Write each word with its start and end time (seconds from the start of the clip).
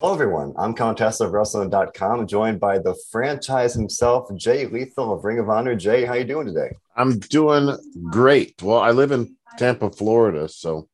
Hello, 0.00 0.14
everyone. 0.14 0.54
I'm 0.56 0.74
Contest 0.74 1.20
of 1.20 1.32
Wrestling.com, 1.32 2.28
joined 2.28 2.60
by 2.60 2.78
the 2.78 2.96
franchise 3.10 3.74
himself, 3.74 4.30
Jay 4.36 4.64
Lethal 4.64 5.12
of 5.12 5.24
Ring 5.24 5.40
of 5.40 5.50
Honor. 5.50 5.74
Jay, 5.74 6.04
how 6.04 6.14
you 6.14 6.22
doing 6.22 6.46
today? 6.46 6.76
I'm 6.94 7.18
doing 7.18 7.76
great. 8.08 8.62
Well, 8.62 8.78
I 8.78 8.92
live 8.92 9.10
in 9.10 9.34
Tampa, 9.58 9.90
Florida, 9.90 10.48
so 10.48 10.88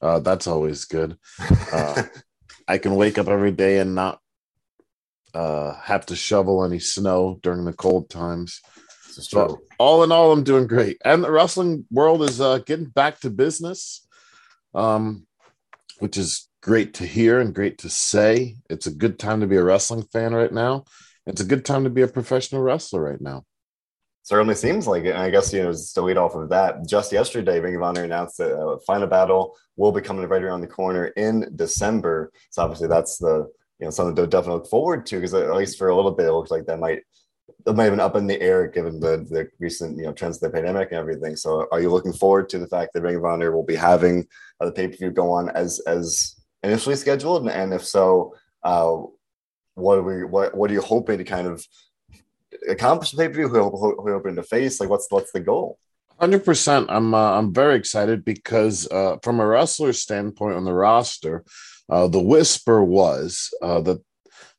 uh, 0.00 0.20
that's 0.20 0.46
always 0.46 0.84
good. 0.84 1.18
Uh, 1.72 2.04
I 2.68 2.78
can 2.78 2.94
wake 2.94 3.18
up 3.18 3.26
every 3.26 3.50
day 3.50 3.80
and 3.80 3.96
not 3.96 4.20
uh, 5.34 5.74
have 5.80 6.06
to 6.06 6.14
shovel 6.14 6.64
any 6.64 6.78
snow 6.78 7.40
during 7.42 7.64
the 7.64 7.72
cold 7.72 8.08
times. 8.08 8.60
So, 9.00 9.62
all 9.80 10.04
in 10.04 10.12
all, 10.12 10.30
I'm 10.30 10.44
doing 10.44 10.68
great. 10.68 10.98
And 11.04 11.24
the 11.24 11.30
wrestling 11.32 11.86
world 11.90 12.22
is 12.22 12.40
uh, 12.40 12.58
getting 12.58 12.86
back 12.86 13.18
to 13.22 13.30
business, 13.30 14.06
um, 14.76 15.26
which 15.98 16.16
is 16.16 16.48
great 16.64 16.94
to 16.94 17.04
hear 17.04 17.40
and 17.40 17.54
great 17.54 17.76
to 17.76 17.90
say. 17.90 18.56
It's 18.70 18.86
a 18.86 18.90
good 18.90 19.18
time 19.18 19.42
to 19.42 19.46
be 19.46 19.56
a 19.56 19.62
wrestling 19.62 20.02
fan 20.02 20.34
right 20.34 20.52
now. 20.52 20.84
It's 21.26 21.42
a 21.42 21.44
good 21.44 21.62
time 21.62 21.84
to 21.84 21.90
be 21.90 22.00
a 22.00 22.08
professional 22.08 22.62
wrestler 22.62 23.02
right 23.02 23.20
now. 23.20 23.44
Certainly 24.22 24.54
seems 24.54 24.86
like 24.86 25.04
it. 25.04 25.10
And 25.10 25.18
I 25.18 25.28
guess, 25.28 25.52
you 25.52 25.62
know, 25.62 25.72
just 25.72 25.94
to 25.94 26.00
lead 26.00 26.16
off 26.16 26.34
of 26.34 26.48
that, 26.48 26.88
just 26.88 27.12
yesterday, 27.12 27.60
Ring 27.60 27.76
of 27.76 27.82
Honor 27.82 28.04
announced 28.04 28.38
that 28.38 28.58
uh, 28.58 28.78
Final 28.86 29.06
Battle 29.06 29.54
will 29.76 29.92
be 29.92 30.00
coming 30.00 30.26
right 30.26 30.42
around 30.42 30.62
the 30.62 30.66
corner 30.66 31.08
in 31.08 31.52
December. 31.54 32.32
So 32.48 32.62
obviously 32.62 32.88
that's 32.88 33.18
the, 33.18 33.46
you 33.78 33.84
know, 33.84 33.90
something 33.90 34.16
to 34.16 34.26
definitely 34.26 34.60
look 34.60 34.70
forward 34.70 35.04
to 35.06 35.16
because 35.16 35.34
at 35.34 35.54
least 35.54 35.76
for 35.76 35.90
a 35.90 35.94
little 35.96 36.12
bit, 36.12 36.28
it 36.28 36.32
looks 36.32 36.50
like 36.50 36.64
that 36.64 36.80
might 36.80 37.02
it 37.66 37.76
might 37.76 37.84
have 37.84 37.92
been 37.92 38.00
up 38.00 38.16
in 38.16 38.26
the 38.26 38.40
air 38.40 38.68
given 38.68 39.00
the, 39.00 39.26
the 39.28 39.48
recent 39.60 39.98
you 39.98 40.04
know 40.04 40.14
trends 40.14 40.36
of 40.36 40.50
the 40.50 40.56
pandemic 40.56 40.88
and 40.92 40.98
everything. 40.98 41.36
So, 41.36 41.66
are 41.70 41.80
you 41.82 41.90
looking 41.90 42.14
forward 42.14 42.48
to 42.50 42.58
the 42.58 42.66
fact 42.66 42.94
that 42.94 43.02
Ring 43.02 43.16
of 43.16 43.24
Honor 43.26 43.52
will 43.52 43.64
be 43.64 43.74
having 43.74 44.26
uh, 44.60 44.66
the 44.66 44.72
pay 44.72 44.88
per 44.88 44.96
view 44.96 45.10
go 45.10 45.30
on 45.30 45.50
as 45.50 45.78
as 45.80 46.34
initially 46.64 46.96
scheduled? 46.96 47.48
And, 47.48 47.72
if 47.72 47.84
so, 47.84 48.34
uh, 48.62 49.02
what 49.74 49.98
are 49.98 50.02
we 50.02 50.24
what 50.24 50.56
what 50.56 50.70
are 50.70 50.74
you 50.74 50.80
hoping 50.80 51.18
to 51.18 51.24
kind 51.24 51.46
of 51.46 51.66
accomplish 52.68 53.10
the 53.10 53.16
pay 53.16 53.28
per 53.28 53.34
view? 53.34 53.48
Who, 53.48 53.70
who, 53.70 53.96
who 53.96 54.06
are 54.06 54.10
you 54.10 54.14
hoping 54.14 54.36
to 54.36 54.42
face? 54.42 54.80
Like, 54.80 54.88
what's 54.88 55.06
what's 55.10 55.32
the 55.32 55.40
goal? 55.40 55.78
Hundred 56.20 56.44
percent. 56.44 56.86
I'm 56.90 57.12
uh, 57.12 57.32
I'm 57.32 57.52
very 57.52 57.76
excited 57.76 58.24
because 58.24 58.88
uh, 58.90 59.16
from 59.22 59.40
a 59.40 59.46
wrestler 59.46 59.92
standpoint 59.92 60.56
on 60.56 60.64
the 60.64 60.72
roster, 60.72 61.44
uh, 61.88 62.06
the 62.06 62.20
whisper 62.20 62.82
was 62.84 63.52
uh, 63.60 63.80
that 63.80 64.00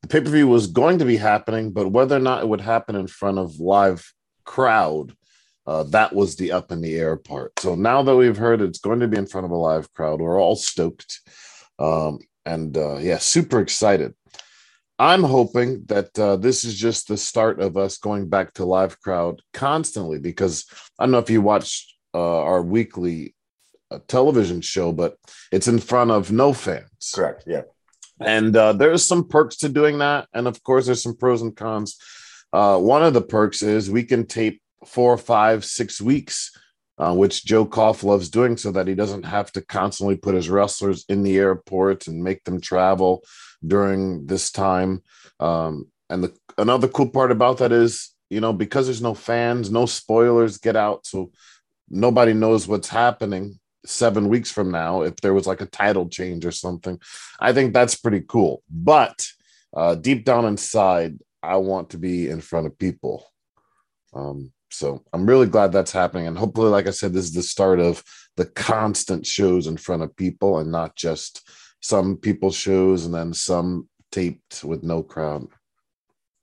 the 0.01 0.07
pay 0.07 0.22
per 0.22 0.29
view 0.29 0.47
was 0.47 0.67
going 0.67 0.99
to 0.99 1.05
be 1.05 1.17
happening, 1.17 1.72
but 1.72 1.91
whether 1.91 2.17
or 2.17 2.19
not 2.19 2.44
it 2.44 2.49
would 2.49 2.61
happen 2.61 2.95
in 2.95 3.07
front 3.07 3.39
of 3.39 3.59
live 3.59 4.13
crowd, 4.44 5.16
uh, 5.66 5.83
that 5.83 6.13
was 6.13 6.35
the 6.35 6.51
up 6.51 6.72
in 6.72 6.81
the 6.81 6.95
air 6.95 7.16
part. 7.16 7.57
So 7.59 7.75
now 7.75 8.03
that 8.03 8.16
we've 8.16 8.38
heard 8.38 8.61
it's 8.61 8.79
going 8.79 8.99
to 8.99 9.07
be 9.07 9.17
in 9.17 9.25
front 9.25 9.45
of 9.45 9.51
a 9.51 9.55
live 9.55 9.91
crowd, 9.94 10.19
we're 10.19 10.39
all 10.39 10.55
stoked. 10.55 11.22
Um, 11.79 12.19
and 12.45 12.77
uh, 12.77 12.97
yeah, 12.97 13.17
super 13.17 13.59
excited. 13.59 14.13
I'm 14.97 15.23
hoping 15.23 15.83
that 15.87 16.17
uh, 16.17 16.37
this 16.37 16.63
is 16.63 16.77
just 16.77 17.07
the 17.07 17.17
start 17.17 17.59
of 17.59 17.75
us 17.75 17.97
going 17.97 18.29
back 18.29 18.53
to 18.53 18.65
live 18.65 19.01
crowd 19.01 19.41
constantly 19.53 20.19
because 20.19 20.65
I 20.97 21.03
don't 21.03 21.11
know 21.11 21.17
if 21.19 21.29
you 21.29 21.41
watched 21.41 21.93
uh, 22.13 22.43
our 22.43 22.61
weekly 22.61 23.35
uh, 23.91 23.99
television 24.07 24.61
show, 24.61 24.93
but 24.93 25.17
it's 25.51 25.67
in 25.67 25.79
front 25.79 26.11
of 26.11 26.31
no 26.31 26.53
fans. 26.53 27.11
Correct. 27.13 27.43
Yeah. 27.45 27.63
And 28.21 28.55
uh, 28.55 28.71
there's 28.73 29.03
some 29.03 29.27
perks 29.27 29.57
to 29.57 29.69
doing 29.69 29.97
that. 29.97 30.29
And 30.33 30.47
of 30.47 30.63
course, 30.63 30.85
there's 30.85 31.03
some 31.03 31.17
pros 31.17 31.41
and 31.41 31.55
cons. 31.55 31.97
Uh, 32.53 32.77
one 32.77 33.03
of 33.03 33.13
the 33.13 33.21
perks 33.21 33.61
is 33.61 33.91
we 33.91 34.03
can 34.03 34.25
tape 34.25 34.61
four, 34.85 35.17
five, 35.17 35.65
six 35.65 35.99
weeks 35.99 36.51
uh, 36.97 37.13
which 37.13 37.45
Joe 37.45 37.65
Koff 37.65 38.03
loves 38.03 38.29
doing 38.29 38.57
so 38.57 38.71
that 38.71 38.88
he 38.88 38.95
doesn't 38.95 39.23
have 39.23 39.51
to 39.53 39.61
constantly 39.61 40.15
put 40.15 40.35
his 40.35 40.49
wrestlers 40.49 41.05
in 41.09 41.23
the 41.23 41.38
airport 41.38 42.07
and 42.07 42.23
make 42.23 42.43
them 42.43 42.61
travel 42.61 43.23
during 43.65 44.25
this 44.27 44.51
time. 44.51 45.03
Um, 45.39 45.88
and 46.09 46.23
the, 46.23 46.33
another 46.57 46.88
cool 46.88 47.09
part 47.09 47.31
about 47.31 47.57
that 47.57 47.72
is, 47.72 48.11
you 48.29 48.39
know, 48.39 48.53
because 48.53 48.88
there's 48.88 49.01
no 49.01 49.13
fans, 49.13 49.69
no 49.69 49.85
spoilers 49.85 50.57
get 50.57 50.75
out. 50.75 51.06
So 51.06 51.31
nobody 51.89 52.33
knows 52.33 52.67
what's 52.67 52.89
happening 52.89 53.59
seven 53.85 54.29
weeks 54.29 54.51
from 54.51 54.72
now 54.72 55.01
if 55.01 55.16
there 55.17 55.33
was 55.33 55.45
like 55.45 55.62
a 55.62 55.67
title 55.67 56.07
change 56.09 56.45
or 56.45 56.51
something. 56.51 57.00
I 57.39 57.53
think 57.53 57.73
that's 57.73 57.95
pretty 57.95 58.22
cool. 58.27 58.63
But 58.69 59.25
uh, 59.75 59.95
deep 59.95 60.25
down 60.25 60.45
inside, 60.45 61.19
I 61.44 61.57
want 61.57 61.91
to 61.91 61.97
be 61.97 62.29
in 62.29 62.41
front 62.41 62.67
of 62.67 62.79
people. 62.79 63.27
Um, 64.13 64.51
so 64.75 65.03
I'm 65.13 65.25
really 65.25 65.47
glad 65.47 65.72
that's 65.72 65.91
happening. 65.91 66.28
And 66.28 66.38
hopefully, 66.38 66.69
like 66.69 66.88
I 66.88 66.91
said, 66.91 67.13
this 67.13 67.25
is 67.25 67.34
the 67.34 67.44
start 67.44 67.80
of 67.80 68.03
the 68.38 68.46
constant 68.46 69.25
shows 69.25 69.68
in 69.68 69.78
front 69.78 70.03
of 70.03 70.16
people 70.16 70.59
and 70.59 70.72
not 70.72 70.96
just 70.96 71.50
some 71.81 72.18
people 72.18 72.52
shows 72.52 73.06
and 73.06 73.13
then 73.13 73.34
some 73.34 73.88
taped 74.12 74.63
with 74.63 74.84
no 74.84 75.03
crowd. 75.03 75.47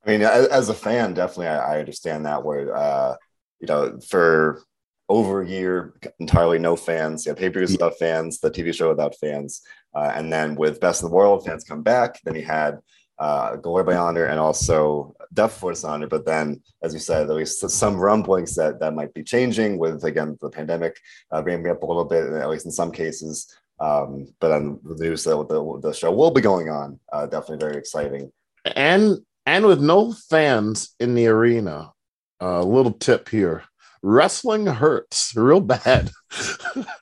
I 0.05 0.11
mean, 0.11 0.23
as, 0.23 0.69
a 0.69 0.75
fan, 0.75 1.15
definitely 1.15 1.47
I, 1.47 1.77
I 1.77 1.79
understand 1.79 2.27
that 2.27 2.45
where, 2.45 2.75
uh, 2.75 3.17
you 3.61 3.69
know, 3.69 4.01
for 4.09 4.63
over 5.09 5.43
a 5.43 5.49
year, 5.49 5.95
entirely 6.19 6.59
no 6.59 6.75
fans, 6.75 7.27
yeah, 7.27 7.35
pay-per-views 7.35 7.73
without 7.73 7.99
fans, 7.99 8.41
the 8.41 8.51
TV 8.51 8.75
show 8.75 8.89
without 8.89 9.15
fans. 9.21 9.63
Uh, 9.95 10.11
and 10.15 10.33
then 10.33 10.55
with 10.55 10.81
Best 10.81 11.03
of 11.03 11.11
the 11.11 11.15
World, 11.15 11.45
fans 11.45 11.65
come 11.65 11.83
back. 11.83 12.19
Then 12.25 12.35
you 12.35 12.45
had 12.45 12.79
uh, 13.23 13.57
Honor 13.65 14.27
and 14.27 14.41
also 14.41 15.15
Death 15.33 15.55
Before 15.55 15.73
Dishonor. 15.73 16.09
But 16.09 16.27
then, 16.27 16.61
as 16.83 16.93
you 16.93 16.99
said, 16.99 17.31
at 17.31 17.37
least 17.37 17.69
some 17.71 17.97
rumblings 17.97 18.57
that 18.57 18.81
that 18.81 18.95
might 18.95 19.15
be 19.15 19.23
changing 19.23 19.79
with 19.79 20.05
again 20.05 20.37
the 20.41 20.51
pandemic 20.51 20.99
uh, 21.33 21.43
ramping 21.43 21.71
up 21.71 21.83
a 21.83 21.87
little 21.87 22.05
bit, 22.05 22.33
at 22.33 22.51
least 22.51 22.67
in 22.67 22.73
some 22.73 22.91
cases. 22.91 23.55
Um, 23.79 24.27
but 24.41 24.49
then 24.49 24.81
the 24.85 24.97
news 24.97 25.25
that 25.25 25.37
the, 25.49 25.81
the 25.83 25.93
show 25.93 26.13
will 26.13 26.31
be 26.31 26.41
going 26.41 26.69
on, 26.69 26.99
uh, 27.13 27.27
definitely 27.27 27.65
very 27.65 27.77
exciting. 27.77 28.33
And 28.65 29.19
and 29.47 29.67
with 29.67 29.81
no 29.81 30.13
fans 30.13 30.95
in 30.99 31.15
the 31.15 31.29
arena, 31.29 31.93
a 32.41 32.47
uh, 32.47 32.63
little 32.65 32.93
tip 32.93 33.29
here: 33.29 33.63
wrestling 34.03 34.67
hurts 34.67 35.33
real 35.37 35.61
bad. 35.61 36.11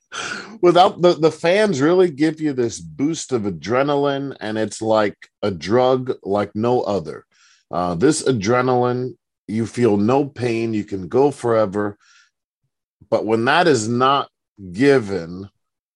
Without 0.60 1.00
the, 1.00 1.14
the 1.14 1.30
fans 1.30 1.80
really 1.80 2.10
give 2.10 2.40
you 2.40 2.52
this 2.52 2.80
boost 2.80 3.32
of 3.32 3.42
adrenaline, 3.42 4.36
and 4.40 4.58
it's 4.58 4.82
like 4.82 5.16
a 5.42 5.50
drug 5.50 6.12
like 6.22 6.54
no 6.54 6.82
other. 6.82 7.24
Uh, 7.70 7.94
this 7.94 8.22
adrenaline, 8.22 9.16
you 9.46 9.66
feel 9.66 9.96
no 9.96 10.24
pain, 10.24 10.74
you 10.74 10.84
can 10.84 11.08
go 11.08 11.30
forever. 11.30 11.96
But 13.08 13.24
when 13.24 13.44
that 13.46 13.68
is 13.68 13.88
not 13.88 14.28
given, 14.72 15.48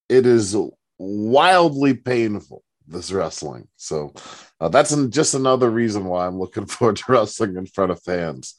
it 0.09 0.27
is 0.27 0.57
wildly 0.99 1.95
painful, 1.95 2.63
this 2.87 3.13
wrestling. 3.13 3.69
So 3.77 4.13
uh, 4.61 4.69
that's 4.69 4.95
just 5.09 5.35
another 5.35 5.71
reason 5.71 6.05
why 6.05 6.27
I'm 6.27 6.39
looking 6.39 6.67
forward 6.67 6.97
to 6.97 7.05
wrestling 7.09 7.57
in 7.57 7.67
front 7.67 7.93
of 7.93 8.03
fans. 8.03 8.55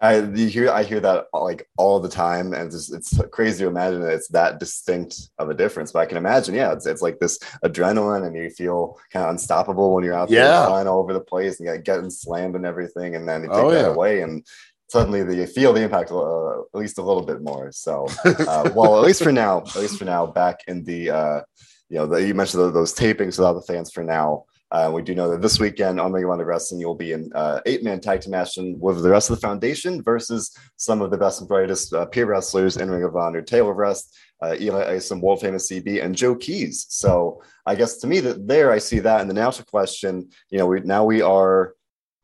I 0.00 0.20
you 0.20 0.46
hear 0.46 0.70
I 0.70 0.84
hear 0.84 1.00
that 1.00 1.26
like 1.32 1.68
all 1.76 1.98
the 1.98 2.08
time, 2.08 2.52
and 2.52 2.72
it's, 2.72 2.92
it's 2.92 3.20
crazy 3.32 3.64
to 3.64 3.70
imagine 3.70 4.00
that 4.02 4.12
it's 4.12 4.28
that 4.28 4.60
distinct 4.60 5.30
of 5.38 5.50
a 5.50 5.54
difference. 5.54 5.90
But 5.90 6.00
I 6.00 6.06
can 6.06 6.18
imagine, 6.18 6.54
yeah, 6.54 6.72
it's, 6.72 6.86
it's 6.86 7.02
like 7.02 7.18
this 7.18 7.38
adrenaline, 7.64 8.24
and 8.24 8.36
you 8.36 8.48
feel 8.50 8.98
kind 9.12 9.24
of 9.24 9.30
unstoppable 9.30 9.94
when 9.94 10.04
you're 10.04 10.14
out 10.14 10.28
there 10.28 10.44
yeah. 10.44 10.66
flying 10.66 10.86
all 10.86 11.00
over 11.00 11.12
the 11.12 11.20
place 11.20 11.58
and 11.58 11.68
you 11.68 11.78
getting 11.78 12.10
slammed 12.10 12.54
and 12.54 12.64
everything, 12.64 13.16
and 13.16 13.28
then 13.28 13.42
you 13.42 13.48
take 13.48 13.58
oh, 13.58 13.70
that 13.70 13.80
yeah. 13.80 13.86
away, 13.86 14.22
and 14.22 14.46
suddenly 14.88 15.36
you 15.36 15.46
feel 15.46 15.72
the 15.72 15.82
impact 15.82 16.12
uh, 16.12 16.60
at 16.60 16.74
least 16.74 16.98
a 16.98 17.02
little 17.02 17.24
bit 17.24 17.42
more. 17.42 17.72
So, 17.72 18.06
uh, 18.24 18.70
well, 18.74 18.98
at 18.98 19.04
least 19.04 19.22
for 19.22 19.32
now, 19.32 19.58
at 19.58 19.76
least 19.76 19.98
for 19.98 20.04
now, 20.04 20.26
back 20.26 20.60
in 20.68 20.84
the 20.84 21.10
uh, 21.10 21.40
you 21.88 21.98
know 21.98 22.06
the, 22.06 22.24
you 22.24 22.34
mentioned 22.34 22.72
those 22.72 22.94
tapings 22.94 23.38
without 23.38 23.54
the 23.54 23.62
fans 23.62 23.90
for 23.90 24.04
now. 24.04 24.44
Uh, 24.70 24.90
we 24.92 25.02
do 25.02 25.14
know 25.14 25.30
that 25.30 25.40
this 25.40 25.58
weekend 25.58 25.98
on 25.98 26.12
Ring 26.12 26.24
of 26.24 26.30
Honor 26.30 26.44
Wrestling, 26.44 26.80
you'll 26.80 26.94
be 26.94 27.12
in 27.12 27.30
uh, 27.34 27.60
eight-man 27.64 28.00
tag 28.00 28.20
team 28.20 28.34
action 28.34 28.78
with 28.78 29.02
the 29.02 29.08
rest 29.08 29.30
of 29.30 29.36
the 29.36 29.46
foundation 29.46 30.02
versus 30.02 30.54
some 30.76 31.00
of 31.00 31.10
the 31.10 31.16
best 31.16 31.40
and 31.40 31.48
brightest 31.48 31.94
uh, 31.94 32.04
pure 32.06 32.26
wrestlers 32.26 32.76
in 32.76 32.90
Ring 32.90 33.04
of 33.04 33.16
Honor: 33.16 33.40
Taylor 33.40 33.72
Rust, 33.72 34.14
uh, 34.42 34.56
Eli 34.60 34.96
Isom, 34.96 35.22
world 35.22 35.40
famous 35.40 35.70
CB, 35.70 36.04
and 36.04 36.14
Joe 36.14 36.34
Keys. 36.34 36.86
So 36.90 37.42
I 37.64 37.74
guess 37.76 37.96
to 37.98 38.06
me 38.06 38.20
that 38.20 38.46
there 38.46 38.70
I 38.70 38.78
see 38.78 38.98
that. 38.98 39.22
And 39.22 39.30
the 39.30 39.50
to 39.52 39.64
question, 39.64 40.28
you 40.50 40.58
know, 40.58 40.66
we 40.66 40.80
now 40.80 41.04
we 41.04 41.22
are 41.22 41.74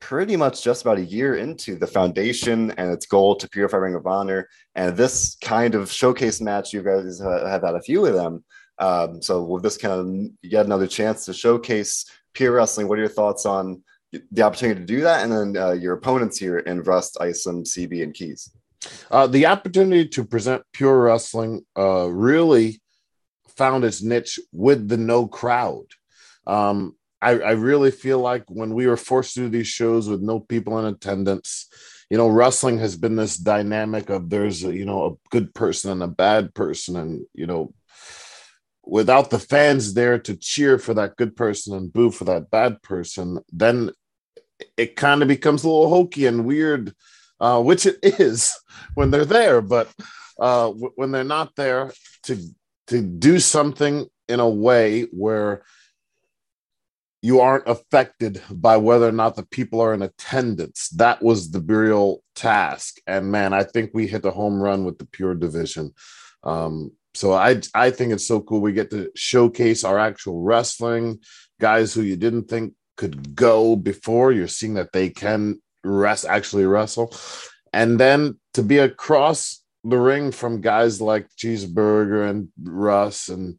pretty 0.01 0.37
much 0.37 0.63
just 0.63 0.83
about 0.83 0.99
a 0.99 1.05
year 1.05 1.37
into 1.37 1.77
the 1.77 1.87
foundation 1.87 2.73
and 2.73 2.91
its 2.91 3.07
goal 3.07 3.37
to 3.37 3.49
purify 3.49 3.79
Ring 3.79 3.95
of 3.95 4.07
Honor, 4.07 4.51
and 4.75 4.95
this 4.95 5.37
kind 5.43 5.75
of 5.75 5.91
showcase 5.91 6.43
match, 6.43 6.75
you 6.75 6.83
guys 6.83 7.21
have 7.21 7.63
had 7.63 7.75
a 7.75 7.81
few 7.81 8.05
of 8.05 8.13
them. 8.13 8.45
Um, 8.79 9.23
so 9.23 9.43
with 9.43 9.63
this 9.63 9.77
kind 9.77 9.93
of 9.93 10.31
yet 10.43 10.67
another 10.67 10.87
chance 10.87 11.25
to 11.27 11.35
showcase 11.35 12.07
Pure 12.33 12.53
Wrestling, 12.53 12.89
what 12.89 12.99
are 12.99 13.03
your 13.03 13.11
thoughts 13.11 13.47
on 13.47 13.83
the 14.31 14.43
opportunity 14.43 14.81
to 14.81 14.87
do 14.87 15.01
that? 15.03 15.23
And 15.23 15.33
then 15.33 15.63
uh, 15.63 15.73
your 15.73 15.95
opponents 15.95 16.39
here 16.39 16.59
in 16.59 16.83
Rust, 16.83 17.17
Isom, 17.21 17.65
CB, 17.65 18.03
and 18.03 18.15
Keys. 18.15 18.51
Uh, 19.11 19.27
the 19.27 19.47
opportunity 19.47 20.09
to 20.09 20.25
present 20.25 20.63
Pure 20.73 21.03
Wrestling 21.03 21.65
uh, 21.77 22.09
really 22.11 22.81
found 23.57 23.85
its 23.85 24.03
niche 24.03 24.39
with 24.53 24.89
the 24.89 24.97
no 24.97 25.27
crowd. 25.27 25.87
Um, 26.47 26.97
I, 27.23 27.39
I, 27.39 27.51
really 27.53 27.91
feel 27.91 28.19
like 28.19 28.45
when 28.49 28.75
we 28.75 28.87
were 28.87 28.99
forced 28.99 29.35
to 29.35 29.41
do 29.41 29.49
these 29.49 29.69
shows 29.69 30.09
with 30.09 30.21
no 30.21 30.41
people 30.41 30.79
in 30.79 30.85
attendance, 30.85 31.69
you 32.11 32.19
know, 32.19 32.29
wrestling 32.29 32.79
has 32.79 32.97
been 32.97 33.17
this 33.17 33.39
dynamic 33.39 34.11
of 34.11 34.29
there's 34.29 34.63
a, 34.63 34.75
you 34.75 34.85
know 34.85 35.07
a 35.07 35.29
good 35.31 35.55
person 35.55 35.91
and 35.91 36.03
a 36.03 36.09
bad 36.09 36.55
person, 36.55 36.97
and 36.97 37.25
you 37.33 37.47
know 37.47 37.73
without 38.87 39.31
the 39.31 39.39
fans 39.39 39.95
there 39.95 40.19
to 40.19 40.37
cheer 40.37 40.79
for 40.79 40.95
that 40.95 41.17
good 41.17 41.37
person 41.37 41.75
and 41.75 41.93
boo 41.93 42.11
for 42.11 42.25
that 42.25 42.51
bad 42.51 42.83
person, 42.83 43.39
then 43.53 43.91
it 44.77 44.97
kind 44.97 45.23
of 45.23 45.29
becomes 45.29 45.65
a 45.65 45.69
little 45.69 45.89
hokey 45.89 46.27
and 46.27 46.45
weird, 46.45 46.95
uh, 47.41 47.61
which 47.63 47.87
it 47.87 47.99
is 48.03 48.55
when 48.95 49.11
they're 49.11 49.25
there. 49.25 49.61
But 49.61 49.89
uh, 50.39 50.69
w- 50.69 50.93
when 50.97 51.13
they're 51.13 51.25
not 51.25 51.55
there 51.57 51.93
to 52.25 52.39
to 52.89 53.01
do 53.01 53.39
something 53.39 54.07
in 54.29 54.41
a 54.41 54.49
way 54.49 55.03
where 55.05 55.63
you 57.23 57.41
aren't 57.41 57.67
affected 57.67 58.43
by 58.51 58.77
whether 58.77 59.09
or 59.09 59.13
not 59.13 59.35
the 59.35 59.47
people 59.47 59.81
are 59.81 59.95
in 59.95 60.03
attendance. 60.03 60.91
That 60.91 61.23
was 61.23 61.51
the 61.51 61.61
burial 61.61 62.23
task. 62.35 62.99
And 63.07 63.33
man, 63.33 63.55
I 63.55 63.63
think 63.63 63.93
we 63.95 64.07
hit 64.07 64.27
a 64.27 64.31
home 64.31 64.61
run 64.61 64.85
with 64.85 64.99
the 64.99 65.07
pure 65.07 65.35
division. 65.35 65.95
Um, 66.43 66.93
so 67.15 67.33
I 67.33 67.61
I 67.75 67.91
think 67.91 68.13
it's 68.13 68.27
so 68.27 68.41
cool. 68.41 68.61
We 68.61 68.73
get 68.73 68.91
to 68.91 69.11
showcase 69.15 69.85
our 69.85 69.99
actual 69.99 70.43
wrestling 70.43 71.21
guys 71.61 71.95
who 71.95 72.03
you 72.03 72.17
didn't 72.17 72.49
think 72.49 72.75
could 72.97 73.35
go 73.35 73.77
before. 73.77 74.33
You're 74.33 74.49
seeing 74.49 74.75
that 74.75 74.93
they 74.93 75.11
can 75.11 75.63
rest 75.85 76.27
actually 76.27 76.67
wrestle, 76.67 77.15
and 77.73 77.99
then 77.99 78.39
to 78.55 78.63
be 78.63 78.79
across 78.79 79.63
the 79.85 79.99
ring 79.99 80.33
from 80.33 80.61
guys 80.61 81.01
like 81.01 81.29
Cheeseburger 81.37 82.29
and 82.29 82.49
Rust 82.63 83.29
and 83.29 83.59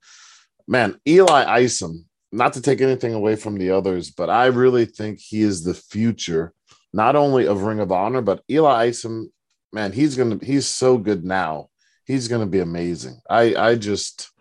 man 0.67 0.99
Eli 1.07 1.45
Isom. 1.45 2.05
Not 2.31 2.53
to 2.53 2.61
take 2.61 2.81
anything 2.81 3.13
away 3.13 3.37
from 3.37 3.57
the 3.57 3.71
others, 3.71 4.11
but 4.11 4.29
I 4.29 4.47
really 4.47 4.85
think 4.85 5.19
he 5.21 5.41
is 5.41 5.63
the 5.63 5.73
future, 5.73 6.53
not 6.91 7.15
only 7.15 7.47
of 7.47 7.61
Ring 7.61 7.79
of 7.79 7.93
Honor, 7.93 8.21
but 8.21 8.43
Eli 8.51 8.87
Isom. 8.87 9.31
Man, 9.71 9.93
he's 9.93 10.17
gonna 10.17 10.39
he's 10.43 10.67
so 10.67 10.97
good 10.97 11.23
now 11.23 11.69
he's 12.05 12.27
going 12.27 12.41
to 12.41 12.47
be 12.47 12.59
amazing. 12.59 13.19
I 13.29 13.55
I 13.55 13.75
just 13.75 14.31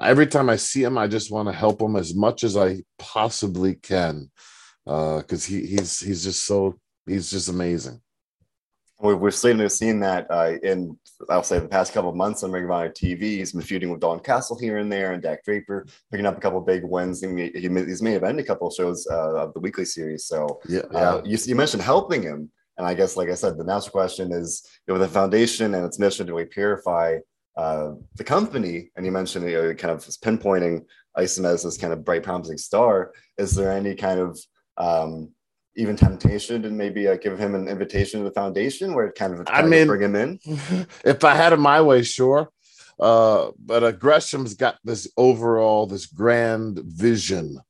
every 0.00 0.26
time 0.26 0.48
I 0.48 0.56
see 0.56 0.82
him, 0.82 0.98
I 0.98 1.06
just 1.06 1.30
want 1.30 1.48
to 1.48 1.52
help 1.52 1.80
him 1.80 1.96
as 1.96 2.14
much 2.14 2.44
as 2.44 2.56
I 2.56 2.82
possibly 2.98 3.74
can 3.74 4.30
because 4.84 5.46
uh, 5.46 5.48
he 5.48 5.66
he's 5.66 6.00
he's 6.00 6.24
just 6.24 6.44
so 6.44 6.78
he's 7.06 7.30
just 7.30 7.48
amazing. 7.48 8.00
We've, 9.02 9.18
we've 9.18 9.34
seen, 9.34 9.68
seen 9.68 9.98
that 10.00 10.28
uh, 10.30 10.52
in, 10.62 10.96
I'll 11.28 11.42
say, 11.42 11.58
the 11.58 11.66
past 11.66 11.92
couple 11.92 12.10
of 12.10 12.14
months 12.14 12.44
on 12.44 12.52
Ring 12.52 12.64
of 12.64 12.70
Honor 12.70 12.88
TV. 12.88 13.20
He's 13.22 13.50
been 13.50 13.60
feuding 13.60 13.90
with 13.90 14.00
Dalton 14.00 14.22
Castle 14.22 14.56
here 14.56 14.78
and 14.78 14.92
there, 14.92 15.12
and 15.12 15.20
Dak 15.20 15.44
Draper 15.44 15.86
picking 16.12 16.24
up 16.24 16.38
a 16.38 16.40
couple 16.40 16.60
big 16.60 16.84
wins. 16.84 17.20
He, 17.20 17.50
he's 17.52 18.00
may 18.00 18.12
have 18.12 18.22
ended 18.22 18.44
a 18.44 18.46
couple 18.46 18.68
of 18.68 18.74
shows 18.74 19.08
uh, 19.10 19.34
of 19.34 19.54
the 19.54 19.60
weekly 19.60 19.84
series. 19.84 20.26
So, 20.26 20.60
yeah, 20.68 20.82
yeah. 20.92 20.98
Uh, 20.98 21.22
you, 21.24 21.36
you 21.44 21.56
mentioned 21.56 21.82
helping 21.82 22.22
him. 22.22 22.52
And 22.82 22.90
I 22.90 22.94
guess, 22.94 23.16
like 23.16 23.28
I 23.28 23.34
said, 23.34 23.56
the 23.56 23.64
master 23.64 23.92
question 23.92 24.32
is 24.32 24.68
you 24.88 24.92
know, 24.92 24.98
the 24.98 25.06
foundation 25.06 25.76
and 25.76 25.86
its 25.86 26.00
mission 26.00 26.26
to 26.26 26.34
really 26.34 26.46
purify 26.46 27.18
uh, 27.56 27.92
the 28.16 28.24
company. 28.24 28.90
And 28.96 29.06
you 29.06 29.12
mentioned 29.12 29.48
you 29.48 29.62
know, 29.62 29.74
kind 29.74 29.92
of 29.92 30.00
pinpointing 30.00 30.84
Isom 31.16 31.44
as 31.44 31.62
this 31.62 31.78
kind 31.78 31.92
of 31.92 32.04
bright, 32.04 32.24
promising 32.24 32.58
star. 32.58 33.12
Is 33.38 33.54
there 33.54 33.70
any 33.70 33.94
kind 33.94 34.18
of 34.18 34.40
um, 34.78 35.30
even 35.76 35.94
temptation 35.94 36.60
to 36.62 36.70
maybe 36.70 37.06
uh, 37.06 37.18
give 37.18 37.38
him 37.38 37.54
an 37.54 37.68
invitation 37.68 38.18
to 38.18 38.24
the 38.24 38.34
foundation 38.34 38.94
where 38.94 39.06
it 39.06 39.14
kind 39.14 39.32
of 39.32 39.46
I 39.46 39.62
mean, 39.62 39.86
bring 39.86 40.02
him 40.02 40.16
in? 40.16 40.40
If 41.04 41.22
I 41.22 41.36
had 41.36 41.52
it 41.52 41.58
my 41.58 41.80
way, 41.82 42.02
sure. 42.02 42.48
Uh, 42.98 43.52
but 43.64 43.84
uh, 43.84 43.92
Gresham's 43.92 44.54
got 44.54 44.78
this 44.82 45.06
overall, 45.16 45.86
this 45.86 46.06
grand 46.06 46.80
vision 46.80 47.60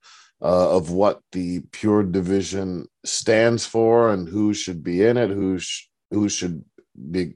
uh, 0.42 0.76
of 0.76 0.90
what 0.90 1.20
the 1.30 1.60
pure 1.70 2.02
division 2.02 2.86
stands 3.04 3.64
for 3.64 4.12
and 4.12 4.28
who 4.28 4.52
should 4.52 4.82
be 4.82 5.04
in 5.04 5.16
it, 5.16 5.30
who 5.30 5.58
sh- 5.58 5.88
who 6.10 6.28
should 6.28 6.64
be 7.10 7.34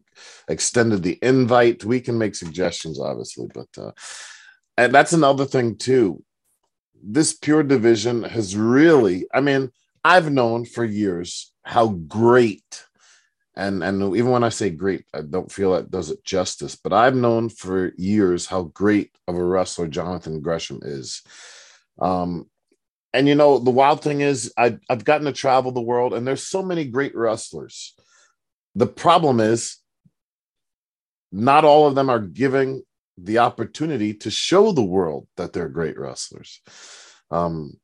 extended 0.48 1.02
the 1.02 1.18
invite. 1.22 1.84
We 1.84 2.00
can 2.00 2.18
make 2.18 2.34
suggestions, 2.34 3.00
obviously, 3.00 3.48
but 3.54 3.68
uh, 3.78 3.92
and 4.76 4.92
that's 4.92 5.12
another 5.12 5.44
thing 5.44 5.76
too. 5.76 6.22
This 7.02 7.32
pure 7.32 7.62
division 7.62 8.24
has 8.24 8.56
really, 8.56 9.26
I 9.32 9.40
mean, 9.40 9.70
I've 10.04 10.30
known 10.30 10.64
for 10.64 10.84
years 10.84 11.52
how 11.64 11.88
great, 11.88 12.84
and 13.54 13.84
and 13.84 14.16
even 14.16 14.32
when 14.32 14.44
I 14.44 14.48
say 14.48 14.70
great, 14.70 15.04
I 15.14 15.22
don't 15.22 15.50
feel 15.50 15.72
that 15.72 15.92
does 15.92 16.10
it 16.10 16.24
justice. 16.24 16.74
But 16.74 16.92
I've 16.92 17.14
known 17.14 17.50
for 17.50 17.92
years 17.96 18.46
how 18.46 18.64
great 18.64 19.16
of 19.28 19.36
a 19.36 19.44
wrestler 19.44 19.86
Jonathan 19.86 20.40
Gresham 20.40 20.80
is. 20.82 21.22
Um, 22.00 22.50
and 23.16 23.26
you 23.26 23.34
know, 23.34 23.58
the 23.58 23.70
wild 23.70 24.02
thing 24.02 24.20
is, 24.20 24.52
I, 24.58 24.76
I've 24.90 25.04
gotten 25.04 25.24
to 25.24 25.32
travel 25.32 25.72
the 25.72 25.80
world, 25.80 26.12
and 26.12 26.26
there's 26.26 26.42
so 26.42 26.62
many 26.62 26.84
great 26.84 27.16
wrestlers. 27.16 27.94
The 28.74 28.86
problem 28.86 29.40
is, 29.40 29.78
not 31.32 31.64
all 31.64 31.86
of 31.86 31.94
them 31.94 32.10
are 32.10 32.20
giving 32.20 32.82
the 33.16 33.38
opportunity 33.38 34.12
to 34.12 34.30
show 34.30 34.70
the 34.70 34.84
world 34.84 35.26
that 35.38 35.54
they're 35.54 35.70
great 35.70 35.98
wrestlers. 35.98 36.60
Um, 37.30 37.80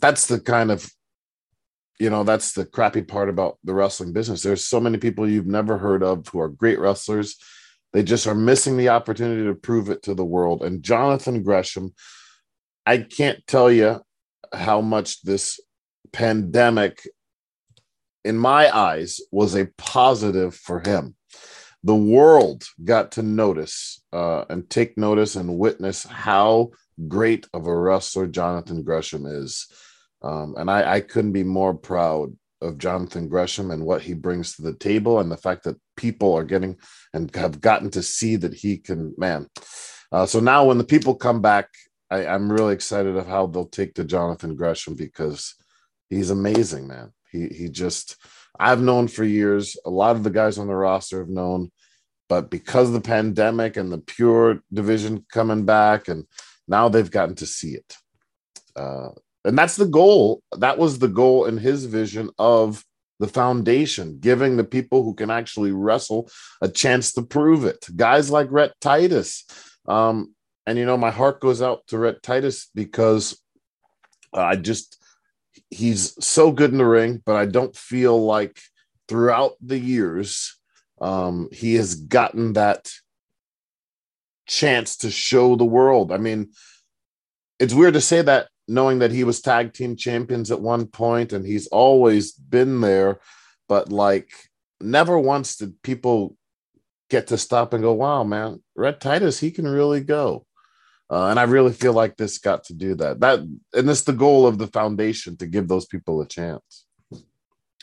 that's 0.00 0.26
the 0.26 0.40
kind 0.40 0.72
of, 0.72 0.90
you 2.00 2.10
know, 2.10 2.24
that's 2.24 2.52
the 2.52 2.66
crappy 2.66 3.02
part 3.02 3.28
about 3.28 3.58
the 3.62 3.74
wrestling 3.74 4.12
business. 4.12 4.42
There's 4.42 4.64
so 4.64 4.80
many 4.80 4.98
people 4.98 5.28
you've 5.28 5.46
never 5.46 5.78
heard 5.78 6.02
of 6.02 6.26
who 6.26 6.40
are 6.40 6.48
great 6.48 6.80
wrestlers. 6.80 7.36
They 7.92 8.02
just 8.02 8.26
are 8.26 8.34
missing 8.34 8.76
the 8.76 8.88
opportunity 8.88 9.44
to 9.44 9.54
prove 9.54 9.88
it 9.88 10.02
to 10.02 10.14
the 10.14 10.24
world. 10.24 10.64
And 10.64 10.82
Jonathan 10.82 11.44
Gresham, 11.44 11.94
I 12.84 12.98
can't 12.98 13.46
tell 13.46 13.70
you 13.70 14.00
how 14.56 14.80
much 14.80 15.22
this 15.22 15.60
pandemic, 16.12 17.02
in 18.24 18.36
my 18.38 18.74
eyes, 18.74 19.20
was 19.30 19.54
a 19.54 19.68
positive 19.76 20.54
for 20.54 20.80
him. 20.80 21.14
The 21.82 21.94
world 21.94 22.64
got 22.82 23.12
to 23.12 23.22
notice 23.22 24.02
uh, 24.12 24.44
and 24.48 24.68
take 24.70 24.96
notice 24.96 25.36
and 25.36 25.58
witness 25.58 26.04
how 26.04 26.70
great 27.08 27.46
of 27.52 27.66
a 27.66 27.76
wrestler 27.76 28.26
Jonathan 28.26 28.82
Gresham 28.82 29.26
is. 29.26 29.66
Um, 30.22 30.54
and 30.56 30.70
I, 30.70 30.94
I 30.94 31.00
couldn't 31.00 31.32
be 31.32 31.44
more 31.44 31.74
proud 31.74 32.34
of 32.62 32.78
Jonathan 32.78 33.28
Gresham 33.28 33.70
and 33.70 33.84
what 33.84 34.00
he 34.00 34.14
brings 34.14 34.56
to 34.56 34.62
the 34.62 34.72
table, 34.72 35.20
and 35.20 35.30
the 35.30 35.36
fact 35.36 35.64
that 35.64 35.76
people 35.96 36.32
are 36.32 36.44
getting 36.44 36.78
and 37.12 37.34
have 37.36 37.60
gotten 37.60 37.90
to 37.90 38.02
see 38.02 38.36
that 38.36 38.54
he 38.54 38.78
can, 38.78 39.14
man. 39.18 39.46
Uh, 40.10 40.24
so 40.24 40.40
now, 40.40 40.64
when 40.64 40.78
the 40.78 40.84
people 40.84 41.14
come 41.14 41.42
back 41.42 41.68
I, 42.14 42.26
I'm 42.32 42.52
really 42.52 42.74
excited 42.74 43.16
of 43.16 43.26
how 43.26 43.46
they'll 43.46 43.66
take 43.66 43.94
to 43.94 44.04
Jonathan 44.04 44.54
Gresham 44.54 44.94
because 44.94 45.54
he's 46.08 46.30
amazing, 46.30 46.86
man. 46.86 47.12
He 47.30 47.48
he 47.48 47.68
just 47.68 48.16
I've 48.58 48.80
known 48.80 49.08
for 49.08 49.24
years. 49.24 49.76
A 49.84 49.90
lot 49.90 50.14
of 50.14 50.22
the 50.22 50.30
guys 50.30 50.58
on 50.58 50.68
the 50.68 50.76
roster 50.76 51.18
have 51.18 51.28
known, 51.28 51.72
but 52.28 52.50
because 52.50 52.88
of 52.88 52.94
the 52.94 53.00
pandemic 53.00 53.76
and 53.76 53.90
the 53.90 53.98
pure 53.98 54.60
division 54.72 55.26
coming 55.32 55.64
back, 55.64 56.06
and 56.06 56.24
now 56.68 56.88
they've 56.88 57.10
gotten 57.10 57.34
to 57.36 57.46
see 57.46 57.74
it. 57.74 57.96
Uh, 58.76 59.10
and 59.44 59.58
that's 59.58 59.76
the 59.76 59.86
goal. 59.86 60.40
That 60.56 60.78
was 60.78 60.98
the 60.98 61.08
goal 61.08 61.46
in 61.46 61.58
his 61.58 61.84
vision 61.84 62.30
of 62.38 62.84
the 63.18 63.28
foundation, 63.28 64.18
giving 64.20 64.56
the 64.56 64.64
people 64.64 65.02
who 65.02 65.14
can 65.14 65.30
actually 65.30 65.72
wrestle 65.72 66.30
a 66.62 66.68
chance 66.68 67.12
to 67.12 67.22
prove 67.22 67.64
it. 67.64 67.86
Guys 67.96 68.30
like 68.30 68.48
Rhett 68.50 68.72
Titus, 68.80 69.44
um, 69.86 70.33
and 70.66 70.78
you 70.78 70.86
know, 70.86 70.96
my 70.96 71.10
heart 71.10 71.40
goes 71.40 71.60
out 71.60 71.86
to 71.88 71.98
Rhett 71.98 72.22
Titus 72.22 72.70
because 72.74 73.40
I 74.32 74.56
just 74.56 74.98
he's 75.70 76.16
so 76.24 76.50
good 76.50 76.72
in 76.72 76.78
the 76.78 76.86
ring, 76.86 77.22
but 77.24 77.36
I 77.36 77.46
don't 77.46 77.76
feel 77.76 78.24
like 78.24 78.60
throughout 79.08 79.52
the 79.60 79.78
years 79.78 80.58
um, 81.00 81.48
he 81.52 81.74
has 81.74 81.94
gotten 81.94 82.54
that 82.54 82.90
chance 84.46 84.96
to 84.98 85.10
show 85.10 85.56
the 85.56 85.64
world. 85.64 86.12
I 86.12 86.16
mean, 86.16 86.50
it's 87.58 87.74
weird 87.74 87.94
to 87.94 88.00
say 88.00 88.22
that 88.22 88.48
knowing 88.66 89.00
that 89.00 89.12
he 89.12 89.24
was 89.24 89.40
tag 89.40 89.72
team 89.72 89.96
champions 89.96 90.50
at 90.50 90.60
one 90.60 90.86
point 90.86 91.32
and 91.32 91.46
he's 91.46 91.66
always 91.66 92.32
been 92.32 92.80
there, 92.80 93.20
but 93.68 93.90
like 93.90 94.30
never 94.80 95.18
once 95.18 95.56
did 95.56 95.80
people 95.82 96.36
get 97.10 97.28
to 97.28 97.38
stop 97.38 97.72
and 97.72 97.82
go, 97.82 97.92
wow, 97.92 98.24
man, 98.24 98.62
Rhett 98.74 99.00
Titus, 99.00 99.38
he 99.38 99.50
can 99.50 99.66
really 99.66 100.00
go. 100.00 100.46
Uh, 101.10 101.26
and 101.28 101.38
I 101.38 101.44
really 101.44 101.72
feel 101.72 101.92
like 101.92 102.16
this 102.16 102.38
got 102.38 102.64
to 102.64 102.74
do 102.74 102.94
that. 102.96 103.20
That 103.20 103.40
and 103.40 103.90
it's 103.90 104.02
the 104.02 104.12
goal 104.12 104.46
of 104.46 104.58
the 104.58 104.68
foundation 104.68 105.36
to 105.38 105.46
give 105.46 105.68
those 105.68 105.86
people 105.86 106.20
a 106.20 106.26
chance. 106.26 106.86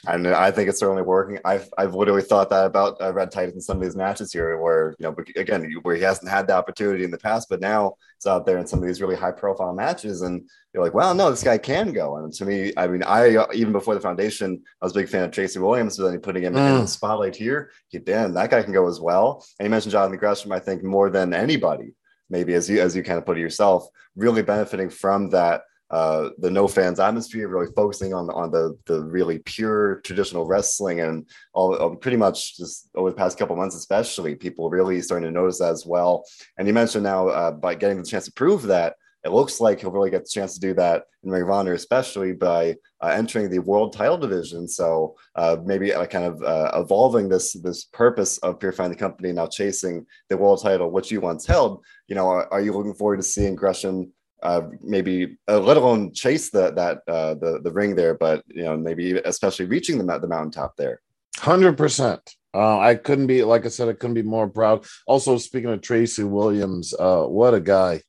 And 0.07 0.27
I 0.27 0.49
think 0.49 0.67
it's 0.67 0.79
certainly 0.79 1.03
working. 1.03 1.37
I've 1.45 1.69
I've 1.77 1.93
literally 1.93 2.23
thought 2.23 2.49
that 2.49 2.65
about 2.65 2.99
uh, 2.99 3.13
Rhett 3.13 3.31
Titus 3.31 3.53
in 3.53 3.61
some 3.61 3.77
of 3.77 3.83
these 3.83 3.95
matches 3.95 4.33
here, 4.33 4.57
where 4.57 4.95
you 4.97 5.03
know, 5.03 5.15
again, 5.35 5.71
where 5.83 5.95
he 5.95 6.01
hasn't 6.01 6.31
had 6.31 6.47
the 6.47 6.55
opportunity 6.55 7.03
in 7.03 7.11
the 7.11 7.19
past, 7.19 7.49
but 7.49 7.61
now 7.61 7.93
it's 8.17 8.25
out 8.25 8.47
there 8.47 8.57
in 8.57 8.65
some 8.65 8.79
of 8.79 8.87
these 8.87 8.99
really 8.99 9.15
high 9.15 9.31
profile 9.31 9.73
matches, 9.73 10.23
and 10.23 10.49
you're 10.73 10.83
like, 10.83 10.95
well, 10.95 11.13
no, 11.13 11.29
this 11.29 11.43
guy 11.43 11.59
can 11.59 11.93
go. 11.93 12.17
And 12.17 12.33
to 12.33 12.45
me, 12.45 12.73
I 12.77 12.87
mean, 12.87 13.03
I 13.03 13.45
even 13.53 13.73
before 13.73 13.93
the 13.93 14.01
foundation, 14.01 14.63
I 14.81 14.85
was 14.85 14.93
a 14.93 14.99
big 14.99 15.09
fan 15.09 15.25
of 15.25 15.31
Tracy 15.31 15.59
Williams, 15.59 15.97
but 15.97 16.09
then 16.09 16.19
putting 16.19 16.43
him 16.43 16.55
mm. 16.55 16.75
in 16.77 16.81
the 16.81 16.87
spotlight 16.87 17.35
here, 17.35 17.69
he 17.89 17.99
damn, 17.99 18.33
that 18.33 18.49
guy 18.49 18.63
can 18.63 18.73
go 18.73 18.87
as 18.87 18.99
well. 18.99 19.45
And 19.59 19.67
you 19.67 19.69
mentioned 19.69 19.91
Jonathan 19.91 20.17
Gresham, 20.17 20.51
I 20.51 20.59
think 20.59 20.83
more 20.83 21.11
than 21.11 21.31
anybody 21.31 21.93
maybe 22.31 22.55
as 22.55 22.67
you 22.69 22.81
as 22.81 22.95
you 22.95 23.03
kind 23.03 23.19
of 23.19 23.25
put 23.25 23.37
it 23.37 23.41
yourself, 23.41 23.87
really 24.15 24.41
benefiting 24.41 24.89
from 24.89 25.29
that 25.29 25.61
uh, 25.91 26.29
the 26.37 26.49
no 26.49 26.69
fans 26.69 27.01
atmosphere, 27.01 27.49
really 27.49 27.71
focusing 27.75 28.13
on 28.13 28.29
on 28.29 28.49
the 28.49 28.77
the 28.85 29.03
really 29.03 29.39
pure 29.39 30.01
traditional 30.05 30.47
wrestling, 30.47 31.01
and 31.01 31.27
all 31.53 31.75
uh, 31.79 31.95
pretty 31.95 32.17
much 32.17 32.57
just 32.57 32.89
over 32.95 33.09
the 33.09 33.15
past 33.15 33.37
couple 33.37 33.55
months, 33.55 33.75
especially 33.75 34.33
people 34.33 34.69
really 34.69 35.01
starting 35.01 35.27
to 35.27 35.33
notice 35.33 35.59
that 35.59 35.71
as 35.71 35.85
well. 35.85 36.23
And 36.57 36.67
you 36.67 36.73
mentioned 36.73 37.03
now 37.03 37.27
uh, 37.27 37.51
by 37.51 37.75
getting 37.75 37.97
the 37.97 38.07
chance 38.07 38.25
to 38.25 38.31
prove 38.31 38.63
that 38.63 38.95
it 39.23 39.31
looks 39.31 39.61
like 39.61 39.81
he'll 39.81 39.91
really 39.91 40.09
get 40.09 40.23
the 40.23 40.29
chance 40.29 40.55
to 40.55 40.59
do 40.59 40.73
that 40.73 41.03
in 41.23 41.29
Ring 41.29 41.43
of 41.43 41.49
Honor, 41.49 41.73
especially 41.73 42.33
by 42.33 42.75
uh, 43.01 43.07
entering 43.07 43.49
the 43.49 43.59
world 43.59 43.93
title 43.93 44.17
division. 44.17 44.67
So 44.67 45.15
uh, 45.35 45.57
maybe 45.63 45.93
uh, 45.93 46.05
kind 46.07 46.25
of 46.25 46.41
uh, 46.41 46.71
evolving 46.75 47.29
this 47.29 47.53
this 47.53 47.85
purpose 47.85 48.39
of 48.39 48.59
purifying 48.59 48.89
the 48.89 48.97
company, 48.97 49.31
now 49.31 49.47
chasing 49.47 50.05
the 50.29 50.37
world 50.37 50.61
title, 50.61 50.89
which 50.89 51.11
you 51.11 51.21
once 51.21 51.45
held. 51.45 51.83
You 52.07 52.15
know, 52.15 52.27
are, 52.27 52.51
are 52.51 52.61
you 52.61 52.73
looking 52.73 52.95
forward 52.95 53.17
to 53.17 53.23
seeing 53.23 53.55
Gresham? 53.55 54.11
Uh, 54.41 54.69
maybe 54.81 55.37
uh, 55.47 55.59
let 55.59 55.77
alone 55.77 56.11
chase 56.13 56.49
the 56.49 56.71
that 56.71 57.05
the 57.05 57.61
the 57.63 57.71
ring 57.71 57.95
there, 57.95 58.15
but 58.15 58.43
you 58.47 58.63
know 58.63 58.75
maybe 58.75 59.13
especially 59.25 59.65
reaching 59.65 59.99
the 59.99 60.17
the 60.17 60.27
mountaintop 60.27 60.75
there. 60.77 60.99
Hundred 61.37 61.77
percent. 61.77 62.21
I 62.53 62.95
couldn't 62.95 63.27
be 63.27 63.43
like 63.43 63.65
I 63.65 63.69
said. 63.69 63.87
I 63.87 63.93
couldn't 63.93 64.15
be 64.15 64.23
more 64.23 64.49
proud. 64.49 64.83
Also, 65.05 65.37
speaking 65.37 65.69
of 65.69 65.81
Tracy 65.81 66.23
Williams, 66.23 66.95
what 66.97 67.53
a 67.53 67.59
guy! 67.59 68.01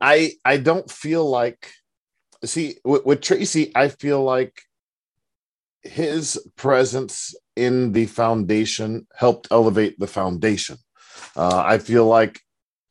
I 0.00 0.32
I 0.44 0.58
don't 0.58 0.90
feel 0.90 1.28
like 1.28 1.72
see 2.44 2.76
with, 2.84 3.04
with 3.04 3.20
Tracy, 3.20 3.72
I 3.74 3.88
feel 3.88 4.22
like 4.22 4.62
his 5.82 6.38
presence 6.56 7.34
in 7.56 7.92
the 7.92 8.06
foundation 8.06 9.06
helped 9.16 9.48
elevate 9.50 9.98
the 9.98 10.06
foundation. 10.06 10.76
Uh, 11.36 11.62
I 11.64 11.78
feel 11.78 12.06
like 12.06 12.40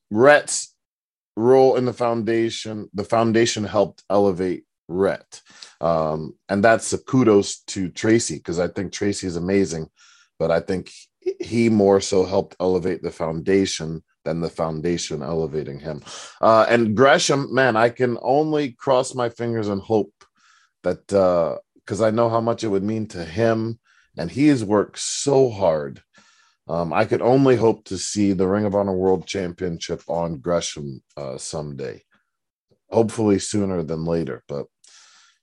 Rhett's 0.10 0.76
role 1.36 1.76
in 1.76 1.86
the 1.86 1.94
foundation, 1.94 2.90
the 2.94 3.04
foundation 3.04 3.64
helped 3.64 4.04
elevate 4.10 4.66
Rhett. 4.88 5.42
Um, 5.80 6.34
and 6.50 6.64
that's 6.64 6.92
a 6.94 6.98
kudos 6.98 7.60
to 7.68 7.90
Tracy 7.90 8.38
because 8.38 8.60
I 8.60 8.68
think 8.68 8.92
Tracy 8.92 9.28
is 9.28 9.36
amazing, 9.36 9.90
but 10.40 10.50
I 10.50 10.60
think 10.60 10.92
he 11.40 11.70
more 11.70 12.02
so 12.02 12.26
helped 12.26 12.56
elevate 12.60 13.04
the 13.04 13.12
foundation 13.12 14.04
than 14.27 14.41
the 14.41 14.50
foundation 14.50 15.24
elevating 15.24 15.79
him. 15.79 16.03
Uh, 16.41 16.65
and 16.67 16.96
Gresham, 16.98 17.53
man, 17.53 17.77
I 17.77 17.88
can 17.88 18.17
only 18.22 18.74
cross 18.74 19.15
my 19.15 19.29
fingers 19.29 19.69
and 19.69 19.81
hope 19.81 20.12
that 20.84 21.07
because 21.07 22.01
uh, 22.01 22.05
I 22.05 22.12
know 22.12 22.29
how 22.29 22.41
much 22.41 22.65
it 22.65 22.67
would 22.67 22.84
mean 22.84 23.07
to 23.07 23.24
him, 23.24 23.79
and 24.17 24.29
he 24.29 24.50
has 24.50 24.65
worked 24.65 25.00
so 25.00 25.50
hard. 25.50 26.01
Um, 26.67 26.91
I 26.91 27.05
could 27.05 27.22
only 27.22 27.55
hope 27.55 27.86
to 27.86 27.98
see 27.98 28.34
the 28.34 28.48
Ring 28.48 28.65
of 28.65 28.75
Honor 28.75 28.93
World 28.93 29.25
Championship 29.25 30.01
on 30.10 30.39
Gresham 30.39 31.01
uh, 31.15 31.38
someday, 31.38 32.03
hopefully 32.89 33.39
sooner 33.39 33.81
than 33.81 34.03
later. 34.03 34.43
But 34.50 34.65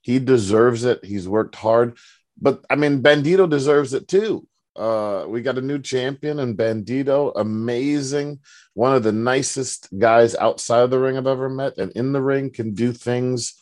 he 0.03 0.19
deserves 0.19 0.85
it. 0.85 1.03
He's 1.03 1.27
worked 1.27 1.55
hard. 1.55 1.97
But 2.39 2.63
I 2.69 2.77
mean, 2.77 3.03
Bandito 3.03 3.49
deserves 3.49 3.95
it 3.95 4.09
too. 4.09 4.47
Uh, 4.77 5.25
we 5.29 5.41
got 5.41 5.59
a 5.59 5.63
new 5.63 5.79
champion 5.79 6.41
and 6.41 6.57
Bandito, 6.57 7.33
amazing. 7.37 8.41
One 8.75 8.95
of 8.95 9.03
the 9.03 9.13
nicest 9.13 9.89
guys 9.99 10.35
outside 10.35 10.81
of 10.81 10.91
the 10.91 10.99
ring 10.99 11.17
I've 11.17 11.27
ever 11.27 11.49
met, 11.49 11.79
and 11.79 11.93
in 11.93 12.13
the 12.13 12.23
ring 12.23 12.51
can 12.51 12.75
do 12.75 12.93
things 12.93 13.55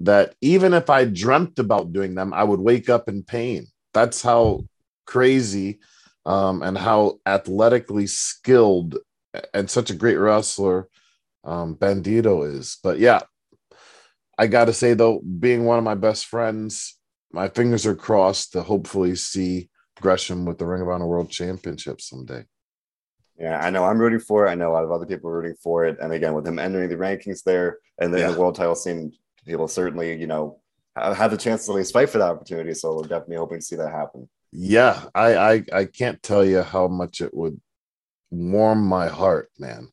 that 0.00 0.34
even 0.40 0.74
if 0.74 0.90
I 0.90 1.04
dreamt 1.04 1.58
about 1.58 1.92
doing 1.92 2.14
them, 2.14 2.32
I 2.32 2.44
would 2.44 2.60
wake 2.60 2.88
up 2.88 3.08
in 3.08 3.22
pain. 3.22 3.66
That's 3.94 4.22
how 4.22 4.64
crazy 5.06 5.80
um, 6.26 6.62
and 6.62 6.76
how 6.76 7.18
athletically 7.26 8.06
skilled 8.06 8.98
and 9.54 9.70
such 9.70 9.90
a 9.90 9.94
great 9.94 10.16
wrestler 10.16 10.88
um, 11.44 11.74
Bandito 11.74 12.48
is. 12.54 12.76
But 12.82 12.98
yeah, 12.98 13.20
I 14.36 14.46
got 14.46 14.66
to 14.66 14.72
say 14.72 14.94
though, 14.94 15.20
being 15.20 15.64
one 15.64 15.78
of 15.78 15.84
my 15.84 15.94
best 15.94 16.26
friends, 16.26 16.96
my 17.32 17.48
fingers 17.48 17.86
are 17.86 17.96
crossed 17.96 18.52
to 18.52 18.62
hopefully 18.62 19.16
see 19.16 19.70
Gresham 20.00 20.44
with 20.44 20.58
the 20.58 20.66
Ring 20.66 20.82
of 20.82 20.88
Honor 20.88 21.06
World 21.06 21.30
Championship 21.30 22.00
someday. 22.00 22.44
Yeah, 23.38 23.58
I 23.60 23.70
know 23.70 23.84
I'm 23.84 23.98
rooting 23.98 24.18
for 24.18 24.46
it. 24.46 24.50
I 24.50 24.54
know 24.54 24.70
a 24.70 24.74
lot 24.74 24.84
of 24.84 24.90
other 24.90 25.06
people 25.06 25.30
are 25.30 25.34
rooting 25.34 25.56
for 25.62 25.84
it. 25.84 25.98
And 26.00 26.12
again, 26.12 26.34
with 26.34 26.46
him 26.46 26.58
entering 26.58 26.88
the 26.88 26.96
rankings 26.96 27.44
there 27.44 27.78
and 28.00 28.12
the, 28.12 28.18
yeah. 28.18 28.30
the 28.32 28.38
world 28.38 28.56
title 28.56 28.74
scene, 28.74 29.12
people 29.46 29.68
certainly, 29.68 30.18
you 30.18 30.26
know, 30.26 30.60
have 30.96 31.30
the 31.30 31.36
chance 31.36 31.64
to 31.66 31.72
at 31.72 31.76
least 31.76 31.92
fight 31.92 32.10
for 32.10 32.18
that 32.18 32.30
opportunity. 32.30 32.74
So 32.74 32.96
we're 32.96 33.02
definitely 33.02 33.36
hoping 33.36 33.60
to 33.60 33.64
see 33.64 33.76
that 33.76 33.92
happen. 33.92 34.28
Yeah, 34.50 35.04
I 35.14 35.36
I, 35.36 35.64
I 35.72 35.84
can't 35.84 36.22
tell 36.22 36.44
you 36.44 36.62
how 36.62 36.88
much 36.88 37.20
it 37.20 37.32
would 37.34 37.60
warm 38.30 38.84
my 38.84 39.08
heart, 39.08 39.50
man. 39.58 39.88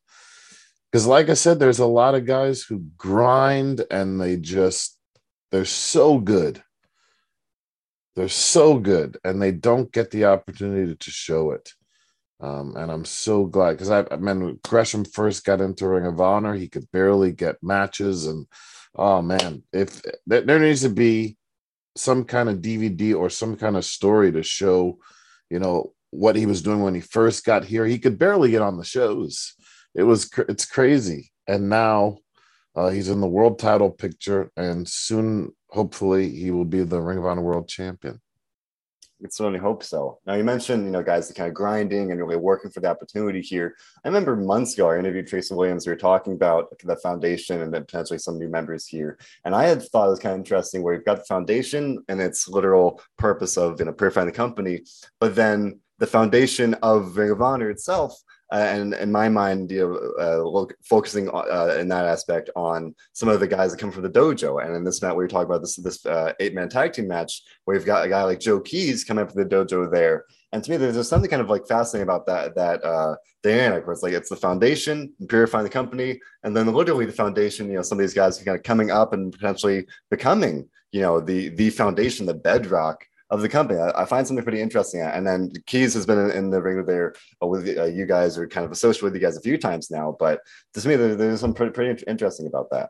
Because 0.92 1.06
like 1.06 1.30
I 1.30 1.34
said, 1.34 1.60
there's 1.60 1.80
a 1.80 1.86
lot 1.86 2.16
of 2.16 2.26
guys 2.26 2.64
who 2.64 2.86
grind 2.98 3.86
and 3.92 4.20
they 4.20 4.38
just 4.38 4.98
they're 5.52 5.66
so 5.66 6.20
good 6.20 6.64
they're 8.16 8.30
so 8.30 8.80
good 8.80 9.18
and 9.24 9.42
they 9.42 9.52
don't 9.52 9.92
get 9.92 10.12
the 10.12 10.26
opportunity 10.26 10.96
to 10.96 11.12
show 11.12 11.52
it. 11.52 11.72
Um, 12.40 12.76
and 12.76 12.92
I'm 12.92 13.06
so 13.06 13.46
glad 13.46 13.74
because 13.74 13.92
I, 13.92 14.04
mean, 14.18 14.60
Gresham 14.64 15.06
first 15.06 15.46
got 15.46 15.62
into 15.62 15.88
Ring 15.88 16.06
of 16.06 16.20
Honor, 16.20 16.54
he 16.54 16.68
could 16.68 16.90
barely 16.92 17.32
get 17.32 17.64
matches. 17.64 18.26
And 18.28 18.46
oh 18.96 19.22
man, 19.22 19.64
if 19.72 20.02
there 20.28 20.60
needs 20.60 20.82
to 20.82 20.90
be 20.90 21.38
some 21.96 22.26
kind 22.26 22.50
of 22.50 22.58
DVD 22.58 23.16
or 23.16 23.30
some 23.30 23.56
kind 23.56 23.78
of 23.78 23.86
story 23.86 24.32
to 24.32 24.44
show, 24.44 24.98
you 25.50 25.60
know, 25.60 25.94
what 26.12 26.36
he 26.36 26.46
was 26.46 26.62
doing 26.62 26.82
when 26.82 26.96
he 26.96 27.02
first 27.02 27.46
got 27.46 27.66
here, 27.66 27.86
he 27.86 28.00
could 28.00 28.18
barely 28.18 28.52
get 28.52 28.62
on 28.62 28.78
the 28.78 28.86
shows. 28.86 29.54
It 29.94 30.04
was, 30.04 30.30
it's 30.50 30.66
crazy. 30.66 31.32
And 31.48 31.70
now 31.70 32.18
uh, 32.76 32.90
he's 32.90 33.10
in 33.10 33.22
the 33.22 33.28
world 33.28 33.60
title 33.60 33.90
picture, 33.90 34.52
and 34.58 34.88
soon 34.88 35.55
hopefully 35.70 36.30
he 36.30 36.52
will 36.52 36.66
be 36.66 36.84
the 36.84 37.02
Ring 37.02 37.18
of 37.18 37.26
Honor 37.26 37.42
World 37.42 37.68
Champion. 37.68 38.22
I 39.24 39.30
certainly 39.30 39.60
hope 39.60 39.82
so. 39.82 40.20
Now 40.28 40.36
you 40.36 40.44
mentioned, 40.44 40.86
you 40.86 40.92
know, 40.92 41.02
guys, 41.02 41.28
the 41.28 41.34
kind 41.34 41.48
of 41.48 41.54
grinding 41.54 42.12
and 42.12 42.20
really 42.20 42.36
working 42.36 42.70
for 42.70 42.82
the 42.82 42.90
opportunity 42.90 43.42
here. 43.42 43.76
I 44.04 44.10
remember 44.10 44.36
months 44.36 44.74
ago 44.74 44.92
I 44.92 45.00
interviewed 45.00 45.28
Tracy 45.28 45.56
Williams. 45.56 45.88
We 45.88 45.94
were 45.94 45.98
talking 45.98 46.34
about 46.34 46.68
the 46.84 46.98
foundation 46.98 47.62
and 47.62 47.74
then 47.74 47.86
potentially 47.86 48.20
some 48.20 48.38
new 48.38 48.50
members 48.50 48.86
here. 48.86 49.18
And 49.46 49.56
I 49.56 49.64
had 49.68 49.82
thought 49.82 50.08
it 50.08 50.12
was 50.12 50.20
kind 50.20 50.34
of 50.34 50.40
interesting 50.40 50.84
where 50.84 50.94
you've 50.94 51.06
got 51.06 51.20
the 51.20 51.24
foundation 51.24 52.04
and 52.10 52.22
its 52.22 52.48
literal 52.48 53.02
purpose 53.18 53.58
of 53.58 53.80
you 53.80 53.86
know 53.86 53.94
purifying 53.94 54.28
the 54.28 54.34
company, 54.34 54.82
but 55.20 55.36
then 55.36 55.80
the 55.98 56.08
foundation 56.08 56.74
of 56.84 57.16
Ring 57.16 57.32
of 57.32 57.42
Honor 57.42 57.70
itself 57.70 58.22
uh, 58.52 58.58
and 58.58 58.94
in 58.94 59.12
my 59.12 59.28
mind, 59.28 59.72
you 59.72 59.80
know, 59.80 60.24
uh, 60.24 60.44
look, 60.48 60.76
focusing 60.84 61.30
uh, 61.30 61.78
in 61.80 61.88
that 61.88 62.06
aspect 62.06 62.50
on 62.56 62.94
some 63.14 63.28
of 63.28 63.40
the 63.40 63.48
guys 63.48 63.72
that 63.72 63.80
come 63.80 63.92
from 63.92 64.04
the 64.04 64.10
dojo. 64.10 64.64
And 64.64 64.76
in 64.76 64.84
this 64.84 65.02
match, 65.02 65.12
we 65.12 65.24
were 65.24 65.28
talking 65.28 65.46
about 65.46 65.62
this 65.62 65.78
this 65.78 66.06
uh, 66.06 66.34
eight 66.40 66.54
man 66.54 66.70
tag 66.70 66.94
team 66.94 67.08
match 67.08 67.42
where 67.64 67.76
you've 67.76 67.86
got 67.86 68.06
a 68.06 68.10
guy 68.10 68.24
like 68.24 68.40
Joe 68.40 68.60
Keys 68.60 69.04
coming 69.04 69.24
up 69.24 69.30
to 69.32 69.36
the 69.36 69.46
dojo 69.46 69.92
there. 69.92 70.26
And 70.52 70.64
to 70.64 70.72
me, 70.72 70.78
there's 70.78 71.10
something 71.10 71.30
kind 71.30 71.42
of 71.42 71.50
like 71.50 71.68
fascinating 71.68 72.08
about 72.08 72.28
that 72.28 72.56
that 72.56 72.84
uh, 72.84 73.16
dynamic 73.42 73.86
where 73.86 73.94
it's 73.94 74.04
like 74.04 74.14
it's 74.14 74.30
the 74.30 74.36
foundation, 74.36 75.12
purifying 75.28 75.64
the 75.64 75.70
company, 75.70 76.20
and 76.44 76.56
then 76.56 76.72
literally 76.72 77.06
the 77.06 77.12
foundation. 77.14 77.68
You 77.68 77.78
know, 77.78 77.82
some 77.82 77.98
of 77.98 78.04
these 78.04 78.14
guys 78.14 78.40
are 78.40 78.46
kind 78.46 78.58
of 78.58 78.64
coming 78.64 78.92
up 78.92 79.14
and 79.14 79.34
potentially 79.34 79.88
becoming, 80.12 80.70
you 80.92 81.02
know, 81.02 81.20
the 81.20 81.50
the 81.50 81.72
foundation, 81.72 82.28
the 82.28 82.36
bedrock 82.36 83.06
of 83.30 83.42
the 83.42 83.50
company. 83.50 83.80
I, 83.80 84.04
I, 84.04 84.06
find 84.06 84.26
something 84.26 84.44
pretty 84.44 84.62
interesting. 84.62 85.02
And 85.02 85.26
then 85.26 85.52
Keys 85.66 85.94
has 85.96 86.06
been 86.06 86.20
in, 86.20 86.32
in 86.32 86.50
the 86.52 86.62
ring 86.62 86.86
there 86.86 87.16
uh, 87.42 87.48
with 87.48 87.68
uh, 87.68 87.86
you 87.86 88.06
guys, 88.06 88.38
or 88.38 88.48
kind 88.48 88.66
of 88.66 88.72
associated 88.72 89.06
with 89.06 89.16
you 89.16 89.20
guys 89.20 89.38
a 89.38 89.42
few 89.42 89.58
times 89.58 89.90
now. 89.90 90.16
But 90.18 90.42
to 90.74 90.88
me, 90.88 90.96
there, 90.96 91.16
there's 91.16 91.40
something 91.40 91.56
pretty, 91.56 91.72
pretty 91.72 92.04
interesting 92.08 92.48
about 92.48 92.70
that. 92.72 92.90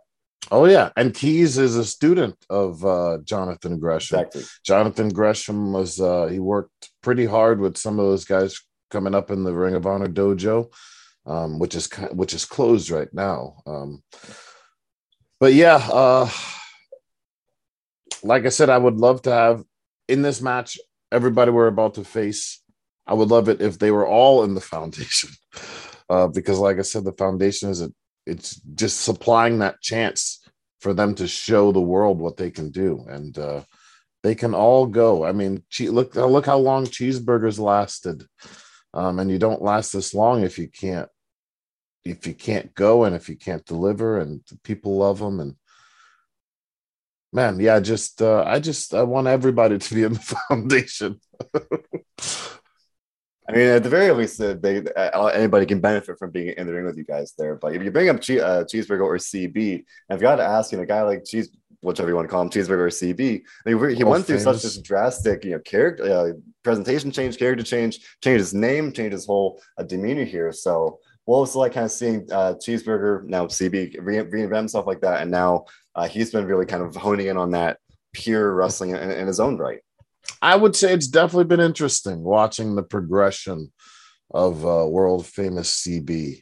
Oh 0.51 0.65
yeah, 0.65 0.91
and 0.95 1.13
Keys 1.13 1.57
is 1.57 1.75
a 1.75 1.85
student 1.85 2.35
of 2.49 2.85
uh, 2.85 3.17
Jonathan 3.23 3.79
Gresham. 3.79 4.19
Exactly. 4.19 4.43
Jonathan 4.63 5.09
Gresham 5.09 5.73
was 5.73 5.99
uh, 5.99 6.27
he 6.27 6.39
worked 6.39 6.91
pretty 7.01 7.25
hard 7.25 7.59
with 7.59 7.77
some 7.77 7.99
of 7.99 8.05
those 8.05 8.25
guys 8.25 8.59
coming 8.91 9.15
up 9.15 9.31
in 9.31 9.43
the 9.43 9.53
Ring 9.53 9.73
of 9.73 9.87
Honor 9.87 10.07
dojo, 10.07 10.71
um, 11.25 11.57
which 11.57 11.73
is 11.73 11.89
which 12.11 12.33
is 12.33 12.45
closed 12.45 12.91
right 12.91 13.11
now. 13.11 13.55
Um, 13.65 14.03
but 15.39 15.53
yeah, 15.53 15.77
uh, 15.91 16.29
like 18.21 18.45
I 18.45 18.49
said, 18.49 18.69
I 18.69 18.77
would 18.77 18.97
love 18.97 19.23
to 19.23 19.31
have 19.31 19.63
in 20.07 20.21
this 20.21 20.41
match, 20.41 20.77
everybody 21.11 21.51
we're 21.51 21.67
about 21.67 21.95
to 21.95 22.03
face, 22.03 22.61
I 23.07 23.13
would 23.13 23.29
love 23.29 23.49
it 23.49 23.61
if 23.61 23.79
they 23.79 23.91
were 23.91 24.07
all 24.07 24.43
in 24.43 24.53
the 24.53 24.61
foundation. 24.61 25.29
Uh, 26.07 26.27
because, 26.27 26.59
like 26.59 26.77
I 26.77 26.83
said, 26.83 27.03
the 27.03 27.13
foundation 27.13 27.71
is 27.71 27.81
a, 27.81 27.91
it's 28.27 28.61
just 28.75 29.01
supplying 29.01 29.57
that 29.57 29.81
chance 29.81 30.47
for 30.79 30.93
them 30.93 31.15
to 31.15 31.27
show 31.27 31.71
the 31.71 31.81
world 31.81 32.19
what 32.19 32.37
they 32.37 32.51
can 32.51 32.69
do, 32.69 33.03
and 33.09 33.35
uh, 33.39 33.61
they 34.21 34.35
can 34.35 34.53
all 34.53 34.85
go. 34.85 35.25
I 35.25 35.31
mean, 35.31 35.63
look 35.79 36.13
look 36.13 36.45
how 36.45 36.59
long 36.59 36.85
cheeseburgers 36.85 37.57
lasted, 37.57 38.23
um, 38.93 39.17
and 39.17 39.31
you 39.31 39.39
don't 39.39 39.63
last 39.63 39.93
this 39.93 40.13
long 40.13 40.43
if 40.43 40.59
you 40.59 40.67
can't 40.67 41.09
if 42.03 42.27
you 42.27 42.35
can't 42.35 42.75
go 42.75 43.03
and 43.05 43.15
if 43.15 43.27
you 43.27 43.35
can't 43.35 43.65
deliver, 43.65 44.19
and 44.19 44.41
people 44.63 44.97
love 44.97 45.17
them 45.17 45.39
and 45.39 45.55
man, 47.35 47.59
yeah, 47.59 47.79
just 47.81 48.21
uh, 48.21 48.43
I 48.47 48.59
just 48.59 48.93
I 48.93 49.03
want 49.03 49.27
everybody 49.27 49.77
to 49.77 49.93
be 49.93 50.03
in 50.03 50.13
the 50.13 50.19
foundation. 50.49 51.19
I 53.47 53.51
mean, 53.51 53.67
at 53.67 53.83
the 53.83 53.89
very 53.89 54.11
least, 54.11 54.41
uh, 54.41 54.55
they 54.59 54.83
uh, 54.95 55.25
anybody 55.27 55.67
can 55.67 55.79
benefit 55.79 56.17
from 56.17 56.31
being 56.31 56.55
in 56.57 56.65
the 56.65 56.73
ring 56.73 56.85
with 56.85 56.97
you 56.97 57.03
guys 57.03 57.33
there. 57.37 57.55
But 57.55 57.75
if 57.75 57.83
you 57.83 57.91
bring 57.91 58.09
up 58.09 58.19
che- 58.21 58.39
uh, 58.39 58.63
cheeseburger 58.63 59.01
or 59.03 59.17
CB, 59.17 59.83
I've 60.09 60.21
got 60.21 60.37
to 60.37 60.43
ask, 60.43 60.71
you 60.71 60.77
know, 60.77 60.83
a 60.83 60.87
guy 60.87 61.03
like 61.03 61.25
cheese, 61.25 61.55
whichever 61.81 62.09
you 62.09 62.15
want 62.15 62.27
to 62.27 62.31
call 62.31 62.41
him, 62.41 62.49
cheeseburger 62.49 62.87
or 62.87 62.87
CB, 62.87 63.41
I 63.67 63.69
mean, 63.69 63.95
he 63.95 64.03
All 64.03 64.11
went 64.11 64.25
through 64.25 64.39
such 64.39 64.63
this 64.63 64.77
drastic, 64.77 65.45
you 65.45 65.51
know, 65.51 65.59
character 65.59 66.03
uh, 66.05 66.31
presentation 66.63 67.11
change, 67.11 67.37
character 67.37 67.63
change, 67.63 67.99
change 68.23 68.39
his 68.39 68.53
name, 68.55 68.91
change 68.91 69.11
his 69.11 69.27
whole 69.27 69.61
uh, 69.77 69.83
demeanor 69.83 70.23
here. 70.23 70.51
So, 70.51 70.99
what 71.25 71.41
was 71.41 71.53
it 71.53 71.59
like 71.59 71.73
kind 71.73 71.85
of 71.85 71.91
seeing 71.91 72.27
uh, 72.31 72.53
cheeseburger 72.53 73.25
now 73.25 73.45
CB 73.45 73.97
re- 74.01 74.23
reinvent 74.23 74.55
himself 74.57 74.87
like 74.87 75.01
that, 75.01 75.21
and 75.21 75.29
now 75.29 75.65
uh, 75.95 76.07
he's 76.07 76.31
been 76.31 76.45
really 76.45 76.65
kind 76.65 76.83
of 76.83 76.95
honing 76.95 77.27
in 77.27 77.37
on 77.37 77.51
that 77.51 77.77
pure 78.13 78.53
wrestling 78.53 78.91
in, 78.91 79.11
in 79.11 79.27
his 79.27 79.39
own 79.39 79.57
right. 79.57 79.79
I 80.41 80.55
would 80.55 80.75
say 80.75 80.93
it's 80.93 81.07
definitely 81.07 81.45
been 81.45 81.59
interesting 81.59 82.23
watching 82.23 82.75
the 82.75 82.83
progression 82.83 83.71
of 84.31 84.65
uh, 84.65 84.85
world 84.87 85.25
famous 85.25 85.81
CB. 85.81 86.41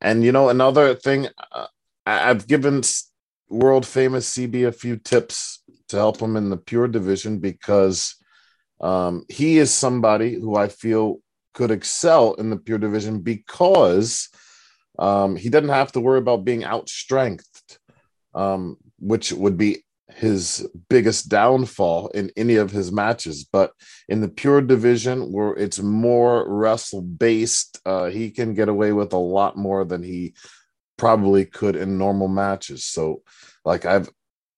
And 0.00 0.24
you 0.24 0.32
know, 0.32 0.48
another 0.48 0.94
thing, 0.94 1.28
uh, 1.52 1.66
I've 2.04 2.46
given 2.46 2.82
world 3.48 3.86
famous 3.86 4.36
CB 4.36 4.66
a 4.66 4.72
few 4.72 4.96
tips 4.96 5.62
to 5.88 5.96
help 5.96 6.20
him 6.20 6.36
in 6.36 6.50
the 6.50 6.56
pure 6.56 6.88
division 6.88 7.38
because 7.38 8.16
um, 8.80 9.24
he 9.28 9.58
is 9.58 9.72
somebody 9.72 10.34
who 10.34 10.56
I 10.56 10.68
feel 10.68 11.20
could 11.54 11.70
excel 11.70 12.34
in 12.34 12.50
the 12.50 12.56
pure 12.56 12.78
division 12.78 13.20
because 13.20 14.28
um, 14.98 15.36
he 15.36 15.48
doesn't 15.48 15.68
have 15.68 15.92
to 15.92 16.00
worry 16.00 16.18
about 16.18 16.44
being 16.44 16.62
outstrengthed, 16.62 17.78
um, 18.34 18.76
which 19.02 19.32
would 19.32 19.58
be 19.58 19.84
his 20.14 20.66
biggest 20.88 21.28
downfall 21.28 22.08
in 22.08 22.30
any 22.36 22.56
of 22.56 22.70
his 22.70 22.92
matches. 22.92 23.44
But 23.44 23.72
in 24.08 24.20
the 24.20 24.28
pure 24.28 24.60
division, 24.60 25.32
where 25.32 25.54
it's 25.54 25.80
more 25.80 26.48
wrestle 26.48 27.02
based, 27.02 27.80
uh, 27.84 28.06
he 28.06 28.30
can 28.30 28.54
get 28.54 28.68
away 28.68 28.92
with 28.92 29.12
a 29.12 29.18
lot 29.18 29.56
more 29.56 29.84
than 29.84 30.02
he 30.02 30.34
probably 30.96 31.44
could 31.44 31.76
in 31.76 31.98
normal 31.98 32.28
matches. 32.28 32.84
So, 32.84 33.22
like 33.64 33.84
I've, 33.84 34.08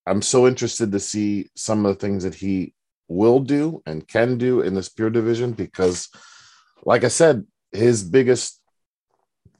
I'm 0.06 0.22
so 0.22 0.46
interested 0.46 0.92
to 0.92 1.00
see 1.00 1.48
some 1.56 1.86
of 1.86 1.94
the 1.94 2.00
things 2.00 2.24
that 2.24 2.34
he 2.34 2.74
will 3.08 3.40
do 3.40 3.82
and 3.86 4.06
can 4.06 4.36
do 4.36 4.60
in 4.60 4.74
this 4.74 4.88
pure 4.88 5.10
division 5.10 5.52
because, 5.52 6.08
like 6.84 7.04
I 7.04 7.08
said, 7.08 7.46
his 7.72 8.04
biggest 8.04 8.60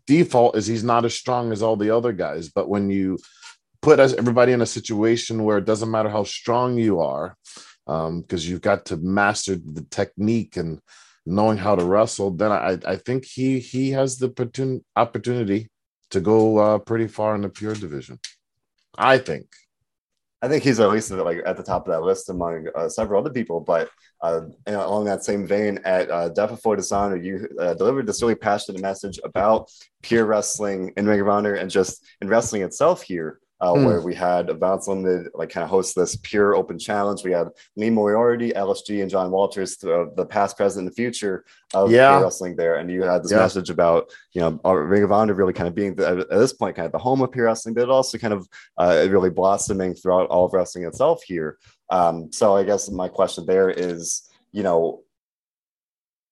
default 0.06 0.56
is 0.56 0.66
he's 0.66 0.84
not 0.84 1.04
as 1.04 1.14
strong 1.14 1.52
as 1.52 1.62
all 1.62 1.76
the 1.76 1.90
other 1.90 2.12
guys. 2.12 2.50
But 2.50 2.68
when 2.68 2.90
you 2.90 3.18
put 3.84 4.00
us 4.00 4.14
everybody 4.14 4.52
in 4.52 4.62
a 4.62 4.66
situation 4.78 5.44
where 5.44 5.58
it 5.58 5.66
doesn't 5.66 5.90
matter 5.90 6.08
how 6.08 6.24
strong 6.24 6.78
you 6.78 7.00
are, 7.00 7.36
because 7.86 8.48
you've 8.48 8.62
got 8.62 8.86
to 8.86 8.96
master 8.96 9.56
the 9.56 9.86
technique 9.90 10.56
and 10.56 10.80
knowing 11.26 11.58
how 11.58 11.74
to 11.76 11.84
wrestle, 11.84 12.30
then 12.30 12.50
I, 12.50 12.78
I 12.86 12.96
think 12.96 13.26
he 13.26 13.58
he 13.58 13.90
has 13.90 14.18
the 14.18 14.30
opportun- 14.30 14.84
opportunity 14.96 15.68
to 16.10 16.20
go 16.20 16.58
uh, 16.58 16.78
pretty 16.78 17.08
far 17.08 17.34
in 17.34 17.42
the 17.42 17.50
pure 17.50 17.74
division. 17.74 18.18
I 18.96 19.18
think. 19.18 19.46
I 20.40 20.48
think 20.48 20.62
he's 20.62 20.80
at 20.80 20.90
least 20.90 21.10
like 21.10 21.40
at 21.44 21.56
the 21.56 21.62
top 21.62 21.86
of 21.86 21.92
that 21.92 22.02
list 22.02 22.28
among 22.28 22.68
uh, 22.74 22.88
several 22.88 23.20
other 23.20 23.34
people. 23.38 23.60
But 23.60 23.88
uh, 24.22 24.42
along 24.66 25.04
that 25.06 25.24
same 25.24 25.46
vein, 25.46 25.80
at 25.84 26.10
uh, 26.10 26.28
Death 26.30 26.50
Before 26.50 26.76
Dishonor, 26.76 27.16
you 27.16 27.48
uh, 27.58 27.74
delivered 27.74 28.06
this 28.06 28.22
really 28.22 28.34
passionate 28.34 28.80
message 28.80 29.18
about 29.24 29.70
pure 30.02 30.26
wrestling 30.26 30.92
in 30.96 31.06
Ring 31.06 31.20
of 31.20 31.28
Honor 31.28 31.54
and 31.54 31.70
just 31.70 32.04
in 32.22 32.28
wrestling 32.28 32.62
itself 32.62 33.02
here. 33.02 33.40
Uh, 33.60 33.72
Hmm. 33.74 33.84
Where 33.84 34.00
we 34.00 34.14
had 34.14 34.50
Advance 34.50 34.88
Limited 34.88 35.28
like 35.32 35.48
kind 35.48 35.62
of 35.64 35.70
host 35.70 35.94
this 35.94 36.16
pure 36.16 36.56
open 36.56 36.76
challenge. 36.78 37.22
We 37.24 37.30
had 37.30 37.48
Lee 37.76 37.88
Moriarty, 37.88 38.50
LSG, 38.52 39.00
and 39.00 39.08
John 39.10 39.30
Walters, 39.30 39.76
the, 39.76 40.12
the 40.16 40.26
past, 40.26 40.56
present, 40.56 40.88
and 40.88 40.94
future 40.94 41.44
of 41.72 41.90
Yeah. 41.90 42.10
pure 42.10 42.24
wrestling 42.24 42.56
there. 42.56 42.76
And 42.76 42.90
you 42.90 43.04
had 43.04 43.22
this 43.22 43.30
Yeah. 43.30 43.38
message 43.38 43.70
about 43.70 44.10
you 44.32 44.40
know 44.40 44.60
our 44.64 44.82
Ring 44.82 45.04
of 45.04 45.12
Honor 45.12 45.34
really 45.34 45.52
kind 45.52 45.68
of 45.68 45.74
being 45.74 45.94
the, 45.94 46.08
at 46.08 46.28
this 46.30 46.52
point 46.52 46.74
kind 46.74 46.86
of 46.86 46.92
the 46.92 46.98
home 46.98 47.22
of 47.22 47.30
pure 47.30 47.46
wrestling, 47.46 47.74
but 47.74 47.88
also 47.88 48.18
kind 48.18 48.34
of 48.34 48.48
uh, 48.76 49.06
really 49.08 49.30
blossoming 49.30 49.94
throughout 49.94 50.26
all 50.30 50.46
of 50.46 50.52
wrestling 50.52 50.84
itself 50.84 51.22
here. 51.22 51.56
Um, 51.90 52.32
so 52.32 52.56
I 52.56 52.64
guess 52.64 52.90
my 52.90 53.08
question 53.08 53.46
there 53.46 53.70
is, 53.70 54.28
you 54.52 54.64
know, 54.64 55.02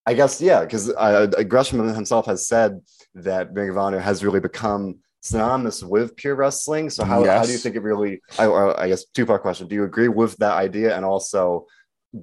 I 0.05 0.14
guess 0.14 0.41
yeah, 0.41 0.62
because 0.64 0.91
uh, 0.91 1.26
Gresham 1.49 1.87
himself 1.95 2.26
has 2.26 2.49
said 2.49 2.81
that 3.14 3.52
Ring 3.55 3.71
of 3.71 3.79
Honor 3.79 4.00
has 4.00 4.25
really 4.25 4.41
become 4.41 4.99
synonymous 5.23 5.83
with 5.83 6.17
pure 6.17 6.35
wrestling. 6.35 6.91
So 6.91 7.05
how, 7.05 7.25
how 7.25 7.45
do 7.45 7.52
you 7.52 7.59
think 7.59 7.76
it 7.76 7.83
really? 7.83 8.21
I, 8.38 8.47
I 8.47 8.88
guess 8.88 9.05
two 9.07 9.25
part 9.25 9.43
question: 9.43 9.69
Do 9.69 9.75
you 9.75 9.85
agree 9.85 10.09
with 10.09 10.37
that 10.38 10.53
idea, 10.53 10.94
and 10.94 11.05
also 11.05 11.66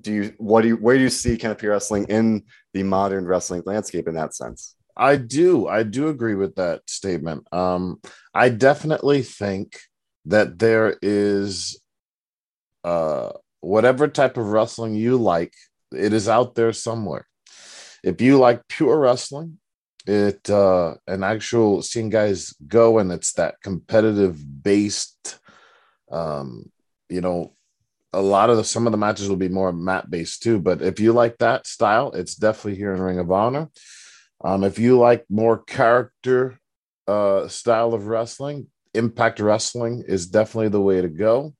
do 0.01 0.13
you 0.13 0.33
what 0.37 0.61
do 0.61 0.67
you 0.67 0.75
where 0.75 0.95
do 0.95 1.01
you 1.01 1.09
see 1.09 1.37
kind 1.37 1.51
of 1.51 1.57
pure 1.57 1.71
wrestling 1.71 2.05
in 2.09 2.43
the 2.73 2.83
modern 2.83 3.25
wrestling 3.25 3.63
landscape 3.65 4.07
in 4.07 4.15
that 4.15 4.35
sense? 4.35 4.75
I 4.95 5.15
do. 5.15 5.67
I 5.67 5.83
do 5.83 6.09
agree 6.09 6.35
with 6.35 6.55
that 6.55 6.81
statement. 6.87 7.47
Um, 7.53 8.01
I 8.33 8.49
definitely 8.49 9.23
think 9.23 9.79
that 10.25 10.59
there 10.59 10.97
is 11.01 11.81
uh, 12.83 13.31
whatever 13.61 14.09
type 14.09 14.35
of 14.35 14.47
wrestling 14.47 14.95
you 14.95 15.17
like, 15.17 15.53
it 15.93 16.11
is 16.11 16.27
out 16.27 16.55
there 16.55 16.73
somewhere. 16.73 17.25
If 18.03 18.21
you 18.21 18.37
like 18.37 18.67
pure 18.67 18.99
wrestling, 18.99 19.59
it 20.07 20.49
uh, 20.49 20.95
an 21.07 21.23
actual 21.23 21.81
seeing 21.81 22.09
guys 22.09 22.53
go 22.67 22.99
and 22.99 23.11
it's 23.11 23.33
that 23.33 23.61
competitive 23.61 24.63
based, 24.63 25.39
um, 26.11 26.71
you 27.09 27.21
know, 27.21 27.53
a 28.11 28.21
lot 28.21 28.49
of 28.49 28.57
the 28.57 28.63
some 28.63 28.87
of 28.87 28.91
the 28.91 28.97
matches 28.97 29.29
will 29.29 29.35
be 29.35 29.49
more 29.49 29.71
mat 29.71 30.09
based 30.09 30.41
too. 30.41 30.59
But 30.59 30.81
if 30.81 30.99
you 30.99 31.13
like 31.13 31.37
that 31.37 31.67
style, 31.67 32.11
it's 32.11 32.35
definitely 32.35 32.75
here 32.75 32.93
in 32.93 33.01
Ring 33.01 33.19
of 33.19 33.31
Honor. 33.31 33.69
Um, 34.41 34.63
if 34.63 34.79
you 34.79 34.97
like 34.97 35.25
more 35.29 35.57
character 35.57 36.59
uh, 37.07 37.47
style 37.47 37.93
of 37.93 38.07
wrestling, 38.07 38.67
Impact 38.93 39.39
Wrestling 39.39 40.03
is 40.07 40.27
definitely 40.27 40.69
the 40.69 40.81
way 40.81 41.01
to 41.01 41.09
go. 41.09 41.53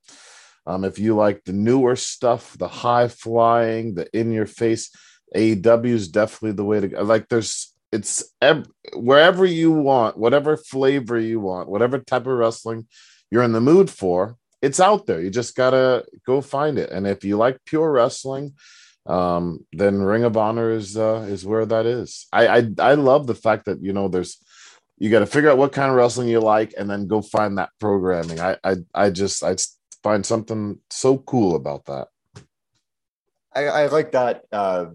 Um, 0.66 0.84
if 0.84 1.00
you 1.00 1.16
like 1.16 1.44
the 1.44 1.54
newer 1.54 1.96
stuff, 1.96 2.58
the 2.58 2.68
high 2.68 3.08
flying, 3.08 3.96
the 3.96 4.08
in 4.18 4.32
your 4.32 4.46
face, 4.46 4.92
AEW 5.36 5.86
is 5.86 6.08
definitely 6.10 6.54
the 6.54 6.64
way 6.64 6.80
to 6.80 6.88
go. 6.88 7.02
Like 7.04 7.28
there's, 7.28 7.74
it's 7.92 8.24
ev- 8.42 8.68
wherever 8.94 9.46
you 9.46 9.72
want, 9.72 10.18
whatever 10.18 10.58
flavor 10.58 11.20
you 11.20 11.40
want, 11.40 11.70
whatever 11.70 12.00
type 12.00 12.28
of 12.28 12.38
wrestling 12.38 12.88
you're 13.32 13.44
in 13.44 13.52
the 13.52 13.62
mood 13.62 13.90
for, 13.90 14.38
it's 14.62 14.80
out 14.80 15.06
there. 15.06 15.22
You 15.22 15.30
just 15.30 15.56
gotta 15.56 16.06
go 16.26 16.42
find 16.42 16.78
it. 16.78 16.92
And 16.92 17.08
if 17.08 17.24
you 17.24 17.38
like 17.38 17.60
pure 17.66 17.92
wrestling, 17.92 18.54
um, 19.06 19.66
then 19.72 20.02
Ring 20.02 20.24
of 20.24 20.38
Honor 20.38 20.72
is 20.72 20.98
uh, 20.98 21.26
is 21.30 21.46
where 21.46 21.66
that 21.66 21.86
is. 21.86 22.28
I, 22.32 22.48
I 22.48 22.70
I 22.80 22.94
love 22.94 23.28
the 23.28 23.36
fact 23.36 23.66
that 23.66 23.82
you 23.82 23.94
know 23.94 24.08
there's 24.08 24.38
you 24.98 25.10
got 25.10 25.20
to 25.20 25.26
figure 25.26 25.50
out 25.50 25.58
what 25.58 25.72
kind 25.72 25.90
of 25.90 25.96
wrestling 25.96 26.28
you 26.28 26.42
like 26.42 26.74
and 26.78 26.90
then 26.90 27.08
go 27.08 27.22
find 27.22 27.58
that 27.58 27.72
programming. 27.80 28.40
I 28.40 28.58
I 28.64 28.76
I 28.94 29.10
just 29.10 29.44
I 29.44 29.56
find 30.04 30.26
something 30.26 30.80
so 30.90 31.18
cool 31.18 31.56
about 31.56 31.86
that. 31.86 32.08
I, 33.56 33.66
I 33.66 33.88
like 33.88 34.12
that 34.12 34.44
uh, 34.52 34.88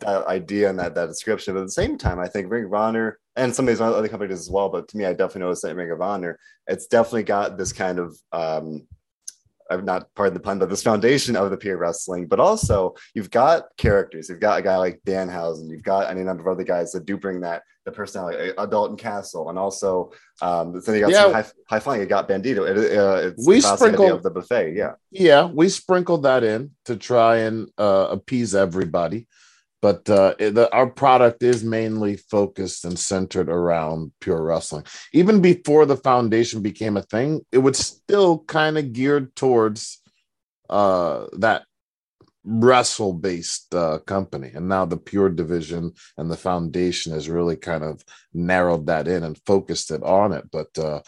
that 0.00 0.26
idea 0.26 0.68
and 0.70 0.78
that 0.78 0.94
that 0.94 1.06
description. 1.08 1.54
But 1.54 1.60
at 1.60 1.66
the 1.66 1.72
same 1.72 1.96
time, 1.98 2.18
I 2.18 2.28
think 2.28 2.50
Ring 2.50 2.64
of 2.64 2.74
Honor 2.74 3.18
and 3.36 3.54
some 3.54 3.66
of 3.66 3.68
these 3.68 3.80
other 3.80 4.08
companies 4.08 4.38
as 4.40 4.50
well. 4.50 4.68
But 4.68 4.88
to 4.88 4.96
me, 4.96 5.04
I 5.04 5.12
definitely 5.12 5.42
noticed 5.42 5.62
that 5.62 5.70
in 5.70 5.76
Ring 5.76 5.90
of 5.90 6.00
Honor, 6.00 6.38
it's 6.66 6.86
definitely 6.86 7.24
got 7.24 7.56
this 7.58 7.72
kind 7.72 7.98
of 7.98 8.16
um, 8.32 8.86
I'm 9.68 9.84
not 9.84 10.14
pardon 10.14 10.34
the 10.34 10.40
pun, 10.40 10.60
but 10.60 10.68
this 10.70 10.82
foundation 10.84 11.34
of 11.34 11.50
the 11.50 11.56
pure 11.56 11.76
wrestling. 11.76 12.26
But 12.28 12.38
also, 12.38 12.94
you've 13.14 13.30
got 13.32 13.64
characters. 13.76 14.28
You've 14.28 14.38
got 14.40 14.60
a 14.60 14.62
guy 14.62 14.76
like 14.76 15.00
Danhausen. 15.04 15.68
You've 15.70 15.82
got 15.82 16.08
any 16.08 16.22
number 16.22 16.42
of 16.42 16.48
other 16.56 16.62
guys 16.62 16.92
that 16.92 17.04
do 17.04 17.16
bring 17.16 17.40
that 17.40 17.62
the 17.84 17.90
personality. 17.90 18.52
Uh, 18.56 18.66
Dalton 18.66 18.96
Castle, 18.96 19.48
and 19.50 19.58
also 19.58 20.12
um, 20.40 20.72
then 20.86 20.94
you 20.94 21.00
got 21.00 21.10
Yeah. 21.10 21.22
some 21.22 21.32
high, 21.32 21.44
high 21.68 21.80
flying. 21.80 22.00
You 22.00 22.06
got 22.06 22.28
Bandito. 22.28 22.68
It, 22.68 22.96
uh, 22.96 23.28
it's 23.28 23.46
We 23.46 23.56
the 23.60 23.76
sprinkle- 23.76 24.12
of 24.12 24.22
the 24.22 24.30
buffet. 24.30 24.74
Yeah. 24.74 24.92
Yeah, 25.10 25.46
we 25.46 25.68
sprinkled 25.68 26.22
that 26.24 26.44
in 26.44 26.70
to 26.84 26.96
try 26.96 27.38
and 27.38 27.68
uh, 27.76 28.06
appease 28.10 28.54
everybody, 28.54 29.26
but 29.82 30.08
uh, 30.08 30.34
the, 30.38 30.68
our 30.72 30.88
product 30.88 31.42
is 31.42 31.62
mainly 31.62 32.16
focused 32.16 32.84
and 32.84 32.98
centered 32.98 33.48
around 33.48 34.12
pure 34.20 34.42
wrestling. 34.42 34.84
Even 35.12 35.40
before 35.40 35.86
the 35.86 35.96
foundation 35.96 36.62
became 36.62 36.96
a 36.96 37.02
thing, 37.02 37.44
it 37.52 37.58
was 37.58 37.78
still 37.78 38.40
kind 38.44 38.78
of 38.78 38.92
geared 38.92 39.34
towards 39.36 40.00
uh, 40.70 41.26
that 41.34 41.64
wrestle 42.44 43.12
based 43.12 43.74
uh, 43.74 43.98
company, 44.06 44.50
and 44.54 44.68
now 44.68 44.86
the 44.86 44.96
pure 44.96 45.28
division 45.28 45.92
and 46.16 46.30
the 46.30 46.36
foundation 46.36 47.12
has 47.12 47.28
really 47.28 47.56
kind 47.56 47.84
of 47.84 48.02
narrowed 48.32 48.86
that 48.86 49.08
in 49.08 49.24
and 49.24 49.40
focused 49.46 49.90
it 49.90 50.02
on 50.02 50.32
it. 50.32 50.44
But 50.50 50.76
uh, 50.78 51.02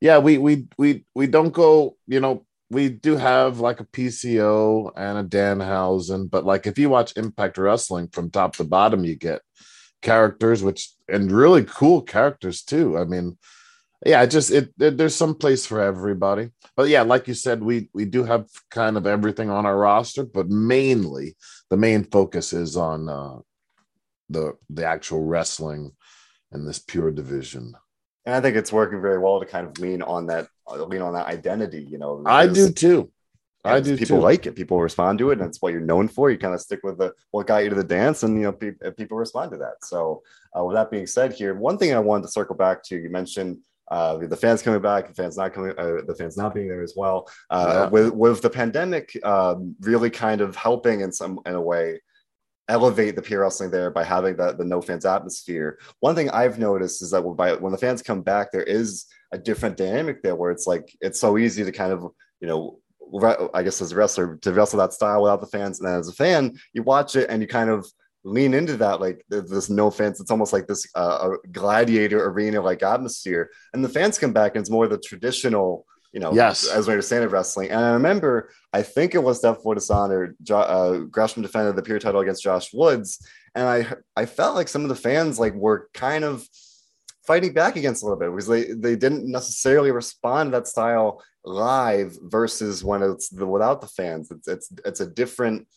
yeah, 0.00 0.18
we 0.18 0.38
we 0.38 0.68
we 0.78 1.04
we 1.14 1.26
don't 1.26 1.52
go, 1.52 1.96
you 2.06 2.20
know 2.20 2.46
we 2.70 2.88
do 2.88 3.16
have 3.16 3.60
like 3.60 3.80
a 3.80 3.84
PCO 3.84 4.90
and 4.96 5.18
a 5.18 5.24
Danhausen, 5.24 6.28
but 6.30 6.44
like 6.44 6.66
if 6.66 6.78
you 6.78 6.88
watch 6.88 7.16
Impact 7.16 7.58
Wrestling 7.58 8.08
from 8.08 8.30
top 8.30 8.56
to 8.56 8.64
bottom, 8.64 9.04
you 9.04 9.14
get 9.14 9.42
characters 10.02 10.62
which 10.62 10.90
and 11.08 11.30
really 11.30 11.64
cool 11.64 12.02
characters 12.02 12.62
too. 12.62 12.98
I 12.98 13.04
mean, 13.04 13.38
yeah, 14.04 14.26
just 14.26 14.50
it, 14.50 14.72
it 14.80 14.96
there's 14.96 15.14
some 15.14 15.34
place 15.34 15.64
for 15.64 15.80
everybody. 15.80 16.50
But 16.76 16.88
yeah, 16.88 17.02
like 17.02 17.28
you 17.28 17.34
said, 17.34 17.62
we 17.62 17.88
we 17.94 18.04
do 18.04 18.24
have 18.24 18.46
kind 18.70 18.96
of 18.96 19.06
everything 19.06 19.48
on 19.48 19.64
our 19.64 19.76
roster, 19.76 20.24
but 20.24 20.48
mainly 20.48 21.36
the 21.70 21.76
main 21.76 22.04
focus 22.04 22.52
is 22.52 22.76
on 22.76 23.08
uh 23.08 23.38
the 24.28 24.54
the 24.70 24.84
actual 24.84 25.24
wrestling 25.24 25.92
and 26.50 26.66
this 26.66 26.80
pure 26.80 27.12
division. 27.12 27.74
And 28.26 28.34
I 28.34 28.40
think 28.40 28.56
it's 28.56 28.72
working 28.72 29.00
very 29.00 29.18
well 29.18 29.40
to 29.40 29.46
kind 29.46 29.66
of 29.66 29.78
lean 29.78 30.02
on 30.02 30.26
that 30.26 30.48
lean 30.68 31.00
on 31.00 31.14
that 31.14 31.26
identity. 31.26 31.82
You 31.82 31.98
know, 31.98 32.22
I 32.26 32.48
do 32.48 32.70
too. 32.70 33.10
I 33.64 33.80
do. 33.80 33.96
People 33.96 34.18
too. 34.18 34.22
like 34.22 34.46
it. 34.46 34.54
People 34.54 34.80
respond 34.80 35.18
to 35.20 35.30
it, 35.30 35.38
and 35.38 35.48
it's 35.48 35.60
what 35.62 35.72
you're 35.72 35.80
known 35.80 36.08
for. 36.08 36.30
You 36.30 36.38
kind 36.38 36.54
of 36.54 36.60
stick 36.60 36.80
with 36.82 36.98
the 36.98 37.12
what 37.30 37.46
got 37.46 37.64
you 37.64 37.70
to 37.70 37.76
the 37.76 37.84
dance, 37.84 38.22
and 38.22 38.36
you 38.36 38.44
know 38.44 38.52
pe- 38.52 38.92
people 38.96 39.16
respond 39.16 39.52
to 39.52 39.58
that. 39.58 39.76
So, 39.82 40.22
uh, 40.56 40.64
with 40.64 40.74
that 40.74 40.90
being 40.90 41.06
said, 41.06 41.32
here 41.32 41.54
one 41.54 41.78
thing 41.78 41.94
I 41.94 41.98
wanted 41.98 42.22
to 42.22 42.32
circle 42.32 42.56
back 42.56 42.82
to. 42.84 42.96
You 42.96 43.10
mentioned 43.10 43.58
uh, 43.90 44.18
the 44.18 44.36
fans 44.36 44.62
coming 44.62 44.82
back, 44.82 45.08
the 45.08 45.14
fans 45.14 45.36
not 45.36 45.52
coming, 45.52 45.72
uh, 45.78 46.02
the 46.06 46.14
fans 46.18 46.36
not 46.36 46.54
being 46.54 46.68
there 46.68 46.82
as 46.82 46.94
well. 46.96 47.28
Uh, 47.50 47.66
yeah. 47.68 47.88
With 47.88 48.12
with 48.12 48.42
the 48.42 48.50
pandemic, 48.50 49.16
um, 49.24 49.76
really 49.80 50.10
kind 50.10 50.40
of 50.40 50.56
helping 50.56 51.00
in 51.00 51.12
some 51.12 51.40
in 51.46 51.54
a 51.54 51.60
way 51.60 52.00
elevate 52.68 53.16
the 53.16 53.22
pure 53.22 53.42
wrestling 53.42 53.70
there 53.70 53.90
by 53.90 54.04
having 54.04 54.36
the, 54.36 54.52
the 54.52 54.64
no 54.64 54.80
fans 54.80 55.04
atmosphere. 55.04 55.78
One 56.00 56.14
thing 56.14 56.30
I've 56.30 56.58
noticed 56.58 57.02
is 57.02 57.10
that 57.12 57.24
when, 57.24 57.36
by, 57.36 57.54
when 57.54 57.72
the 57.72 57.78
fans 57.78 58.02
come 58.02 58.22
back, 58.22 58.50
there 58.50 58.62
is 58.62 59.06
a 59.32 59.38
different 59.38 59.76
dynamic 59.76 60.22
there 60.22 60.36
where 60.36 60.50
it's 60.50 60.66
like 60.66 60.96
it's 61.00 61.20
so 61.20 61.38
easy 61.38 61.64
to 61.64 61.72
kind 61.72 61.92
of 61.92 62.06
you 62.40 62.48
know 62.48 62.78
I 63.54 63.62
guess 63.62 63.80
as 63.80 63.92
a 63.92 63.96
wrestler 63.96 64.36
to 64.42 64.52
wrestle 64.52 64.80
that 64.80 64.92
style 64.92 65.22
without 65.22 65.40
the 65.40 65.46
fans, 65.46 65.78
and 65.78 65.88
then 65.88 65.98
as 65.98 66.08
a 66.08 66.12
fan, 66.12 66.58
you 66.72 66.82
watch 66.82 67.14
it 67.16 67.30
and 67.30 67.40
you 67.40 67.48
kind 67.48 67.70
of 67.70 67.86
lean 68.24 68.52
into 68.52 68.76
that 68.78 69.00
like 69.00 69.24
this 69.28 69.70
no 69.70 69.90
fans. 69.90 70.20
It's 70.20 70.30
almost 70.30 70.52
like 70.52 70.66
this 70.66 70.86
uh, 70.96 71.30
gladiator 71.52 72.24
arena 72.24 72.60
like 72.60 72.82
atmosphere, 72.82 73.50
and 73.72 73.84
the 73.84 73.88
fans 73.88 74.18
come 74.18 74.32
back 74.32 74.54
and 74.54 74.62
it's 74.62 74.70
more 74.70 74.88
the 74.88 74.98
traditional 74.98 75.86
you 76.16 76.20
know, 76.20 76.32
yes, 76.32 76.66
as 76.66 76.86
we 76.86 76.94
understand 76.94 77.24
of 77.24 77.32
wrestling. 77.32 77.68
And 77.68 77.84
I 77.84 77.90
remember, 77.90 78.48
I 78.72 78.80
think 78.80 79.14
it 79.14 79.22
was 79.22 79.40
Death 79.40 79.56
Before 79.56 79.74
Dishonor. 79.74 80.34
Jo- 80.42 80.60
uh, 80.60 80.98
Gresham 81.00 81.42
defended 81.42 81.76
the 81.76 81.82
pure 81.82 81.98
title 81.98 82.22
against 82.22 82.42
Josh 82.42 82.72
Woods, 82.72 83.22
and 83.54 83.68
I 83.68 83.86
I 84.16 84.24
felt 84.24 84.54
like 84.54 84.68
some 84.68 84.82
of 84.82 84.88
the 84.88 84.94
fans 84.94 85.38
like 85.38 85.52
were 85.52 85.90
kind 85.92 86.24
of 86.24 86.48
fighting 87.26 87.52
back 87.52 87.76
against 87.76 88.02
a 88.02 88.06
little 88.06 88.18
bit 88.18 88.30
because 88.30 88.46
they 88.46 88.72
they 88.72 88.96
didn't 88.96 89.30
necessarily 89.30 89.90
respond 89.90 90.46
to 90.46 90.50
that 90.52 90.66
style 90.66 91.22
live 91.44 92.16
versus 92.22 92.82
when 92.82 93.02
it's 93.02 93.28
the 93.28 93.46
without 93.46 93.82
the 93.82 93.88
fans. 93.88 94.30
It's 94.30 94.48
it's 94.48 94.72
it's 94.86 95.00
a 95.00 95.06
different 95.06 95.68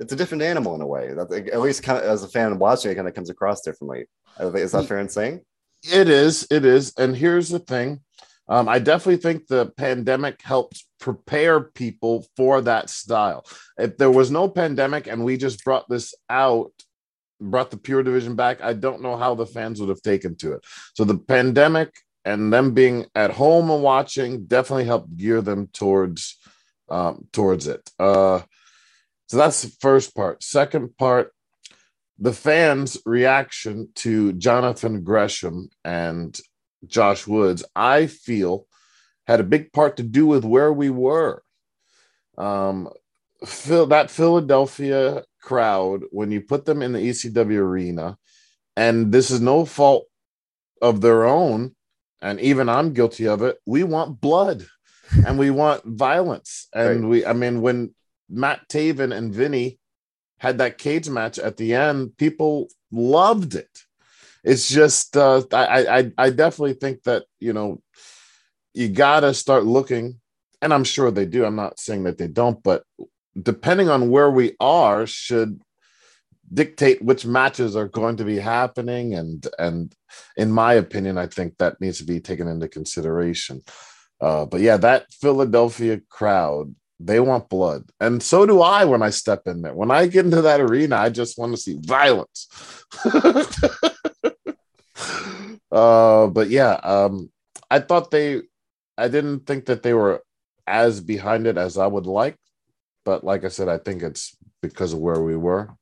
it's 0.00 0.12
a 0.12 0.16
different 0.16 0.42
animal 0.42 0.74
in 0.74 0.80
a 0.80 0.86
way. 0.88 1.14
That 1.14 1.30
at 1.30 1.60
least 1.60 1.84
kind 1.84 2.00
of 2.00 2.04
as 2.04 2.24
a 2.24 2.28
fan 2.28 2.58
watching 2.58 2.90
it, 2.90 2.96
kind 2.96 3.06
of 3.06 3.14
comes 3.14 3.30
across 3.30 3.60
differently. 3.60 4.06
Is 4.40 4.72
that 4.72 4.86
fair 4.86 4.98
in 4.98 5.08
saying? 5.08 5.42
It 5.84 6.08
is. 6.08 6.48
It 6.50 6.64
is. 6.64 6.94
And 6.98 7.14
here's 7.14 7.48
the 7.48 7.60
thing. 7.60 8.00
Um, 8.48 8.68
I 8.68 8.78
definitely 8.78 9.22
think 9.22 9.46
the 9.46 9.66
pandemic 9.76 10.42
helped 10.42 10.84
prepare 11.00 11.60
people 11.60 12.26
for 12.36 12.60
that 12.62 12.90
style. 12.90 13.44
If 13.78 13.96
there 13.96 14.10
was 14.10 14.30
no 14.30 14.48
pandemic 14.48 15.06
and 15.06 15.24
we 15.24 15.36
just 15.36 15.64
brought 15.64 15.88
this 15.88 16.14
out, 16.28 16.72
brought 17.40 17.70
the 17.70 17.76
pure 17.76 18.02
division 18.02 18.36
back, 18.36 18.62
I 18.62 18.74
don't 18.74 19.02
know 19.02 19.16
how 19.16 19.34
the 19.34 19.46
fans 19.46 19.80
would 19.80 19.88
have 19.88 20.02
taken 20.02 20.36
to 20.36 20.52
it. 20.52 20.64
So 20.94 21.04
the 21.04 21.18
pandemic 21.18 21.94
and 22.24 22.52
them 22.52 22.72
being 22.72 23.06
at 23.14 23.30
home 23.30 23.70
and 23.70 23.82
watching 23.82 24.44
definitely 24.46 24.84
helped 24.84 25.16
gear 25.16 25.40
them 25.40 25.68
towards 25.68 26.38
um, 26.88 27.26
towards 27.32 27.66
it. 27.66 27.90
Uh, 27.98 28.42
so 29.26 29.38
that's 29.38 29.62
the 29.62 29.72
first 29.80 30.14
part. 30.14 30.42
Second 30.42 30.96
part, 30.98 31.32
the 32.18 32.32
fans' 32.32 32.98
reaction 33.06 33.88
to 33.96 34.32
Jonathan 34.34 35.02
Gresham 35.02 35.70
and 35.84 36.38
Josh 36.86 37.26
Woods, 37.26 37.64
I 37.74 38.06
feel 38.06 38.66
had 39.26 39.40
a 39.40 39.44
big 39.44 39.72
part 39.72 39.96
to 39.96 40.02
do 40.02 40.26
with 40.26 40.44
where 40.44 40.72
we 40.72 40.90
were. 40.90 41.42
Um, 42.36 42.90
Phil, 43.44 43.86
that 43.86 44.10
Philadelphia 44.10 45.24
crowd, 45.40 46.02
when 46.10 46.30
you 46.30 46.40
put 46.40 46.64
them 46.64 46.82
in 46.82 46.92
the 46.92 46.98
ECW 46.98 47.58
arena, 47.58 48.18
and 48.76 49.12
this 49.12 49.30
is 49.30 49.40
no 49.40 49.64
fault 49.64 50.06
of 50.82 51.00
their 51.00 51.24
own, 51.24 51.74
and 52.20 52.40
even 52.40 52.68
I'm 52.68 52.92
guilty 52.92 53.26
of 53.26 53.42
it, 53.42 53.58
we 53.66 53.82
want 53.82 54.20
blood 54.20 54.66
and 55.26 55.38
we 55.38 55.50
want 55.50 55.84
violence. 55.84 56.68
And 56.74 57.02
right. 57.02 57.08
we, 57.08 57.26
I 57.26 57.32
mean, 57.32 57.60
when 57.60 57.94
Matt 58.28 58.68
Taven 58.68 59.14
and 59.14 59.32
Vinny 59.32 59.78
had 60.38 60.58
that 60.58 60.78
cage 60.78 61.08
match 61.08 61.38
at 61.38 61.56
the 61.56 61.74
end, 61.74 62.16
people 62.16 62.68
loved 62.90 63.54
it 63.54 63.84
it's 64.44 64.68
just 64.68 65.16
uh, 65.16 65.42
I, 65.52 65.98
I 65.98 66.12
I 66.18 66.30
definitely 66.30 66.74
think 66.74 67.02
that 67.04 67.24
you 67.40 67.52
know 67.52 67.80
you 68.74 68.88
gotta 68.88 69.32
start 69.34 69.64
looking, 69.64 70.20
and 70.60 70.72
I'm 70.72 70.84
sure 70.84 71.10
they 71.10 71.26
do. 71.26 71.44
I'm 71.44 71.56
not 71.56 71.80
saying 71.80 72.04
that 72.04 72.18
they 72.18 72.28
don't, 72.28 72.62
but 72.62 72.84
depending 73.40 73.88
on 73.88 74.10
where 74.10 74.30
we 74.30 74.54
are, 74.60 75.06
should 75.06 75.60
dictate 76.52 77.02
which 77.02 77.24
matches 77.24 77.74
are 77.74 77.88
going 77.88 78.16
to 78.16 78.24
be 78.24 78.38
happening 78.38 79.14
and 79.14 79.48
and 79.58 79.94
in 80.36 80.52
my 80.52 80.74
opinion 80.74 81.16
i 81.16 81.26
think 81.26 81.56
that 81.56 81.80
needs 81.80 81.98
to 81.98 82.04
be 82.04 82.20
taken 82.20 82.46
into 82.46 82.68
consideration 82.68 83.62
uh, 84.20 84.44
but 84.44 84.60
yeah 84.60 84.76
that 84.76 85.10
philadelphia 85.10 86.00
crowd 86.10 86.72
they 87.00 87.18
want 87.18 87.48
blood 87.48 87.90
and 87.98 88.22
so 88.22 88.44
do 88.44 88.60
i 88.60 88.84
when 88.84 89.02
i 89.02 89.08
step 89.10 89.42
in 89.46 89.62
there 89.62 89.74
when 89.74 89.90
i 89.90 90.06
get 90.06 90.26
into 90.26 90.42
that 90.42 90.60
arena 90.60 90.96
i 90.96 91.08
just 91.08 91.38
want 91.38 91.50
to 91.50 91.60
see 91.60 91.78
violence 91.80 92.46
uh, 95.74 96.28
but 96.28 96.50
yeah, 96.50 96.74
um, 96.74 97.30
I 97.68 97.80
thought 97.80 98.12
they, 98.12 98.42
I 98.96 99.08
didn't 99.08 99.40
think 99.40 99.66
that 99.66 99.82
they 99.82 99.92
were 99.92 100.22
as 100.66 101.00
behind 101.00 101.48
it 101.48 101.58
as 101.58 101.76
I 101.76 101.88
would 101.88 102.06
like, 102.06 102.36
but 103.04 103.24
like 103.24 103.44
I 103.44 103.48
said, 103.48 103.68
I 103.68 103.78
think 103.78 104.02
it's 104.02 104.36
because 104.62 104.92
of 104.92 105.00
where 105.00 105.20
we 105.20 105.36
were. 105.36 105.74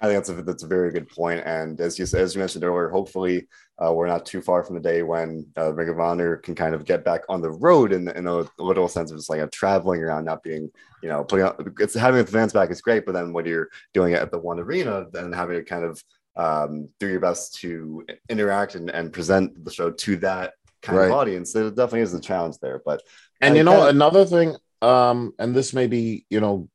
I 0.00 0.06
think 0.06 0.18
that's 0.18 0.28
a 0.28 0.42
that's 0.42 0.62
a 0.62 0.68
very 0.68 0.92
good 0.92 1.08
point. 1.08 1.42
And 1.44 1.80
as 1.80 1.98
you 1.98 2.06
as 2.16 2.34
you 2.34 2.38
mentioned 2.38 2.62
earlier, 2.62 2.88
hopefully 2.88 3.48
uh, 3.84 3.92
we're 3.92 4.06
not 4.06 4.26
too 4.26 4.40
far 4.40 4.62
from 4.62 4.76
the 4.76 4.80
day 4.80 5.02
when 5.02 5.46
uh, 5.56 5.72
Ring 5.72 5.88
of 5.88 5.98
Honor 5.98 6.36
can 6.36 6.54
kind 6.54 6.74
of 6.74 6.84
get 6.84 7.04
back 7.04 7.22
on 7.28 7.40
the 7.40 7.50
road 7.50 7.92
in, 7.92 8.08
in 8.08 8.26
a, 8.26 8.44
literal 8.58 8.88
sense 8.88 9.10
of 9.10 9.18
just 9.18 9.30
like 9.30 9.40
a 9.40 9.48
traveling 9.48 10.02
around, 10.02 10.24
not 10.24 10.42
being 10.42 10.70
you 11.02 11.08
know 11.08 11.24
putting 11.24 11.46
out 11.46 11.60
it's 11.80 11.94
having 11.94 12.24
the 12.24 12.30
fans 12.30 12.52
back 12.52 12.70
is 12.70 12.80
great, 12.80 13.06
but 13.06 13.12
then 13.12 13.32
when 13.32 13.46
you're 13.46 13.68
doing 13.92 14.12
it 14.12 14.22
at 14.22 14.30
the 14.30 14.38
one 14.38 14.60
arena, 14.60 15.06
then 15.12 15.32
having 15.32 15.56
to 15.56 15.64
kind 15.64 15.84
of 15.84 16.02
um, 16.38 16.88
do 17.00 17.08
your 17.08 17.20
best 17.20 17.56
to 17.56 18.06
interact 18.28 18.76
and, 18.76 18.88
and 18.90 19.12
present 19.12 19.64
the 19.64 19.72
show 19.72 19.90
to 19.90 20.16
that 20.18 20.54
kind 20.82 20.98
right. 20.98 21.06
of 21.06 21.12
audience. 21.12 21.52
There 21.52 21.68
definitely 21.68 22.02
is 22.02 22.14
a 22.14 22.20
challenge 22.20 22.56
there. 22.62 22.80
But 22.84 23.02
and 23.40 23.54
I 23.54 23.56
you 23.58 23.64
know, 23.64 23.88
another 23.88 24.24
thing, 24.24 24.56
um, 24.80 25.32
and 25.38 25.54
this 25.54 25.74
may 25.74 25.88
be, 25.88 26.24
you 26.30 26.40
know, 26.40 26.68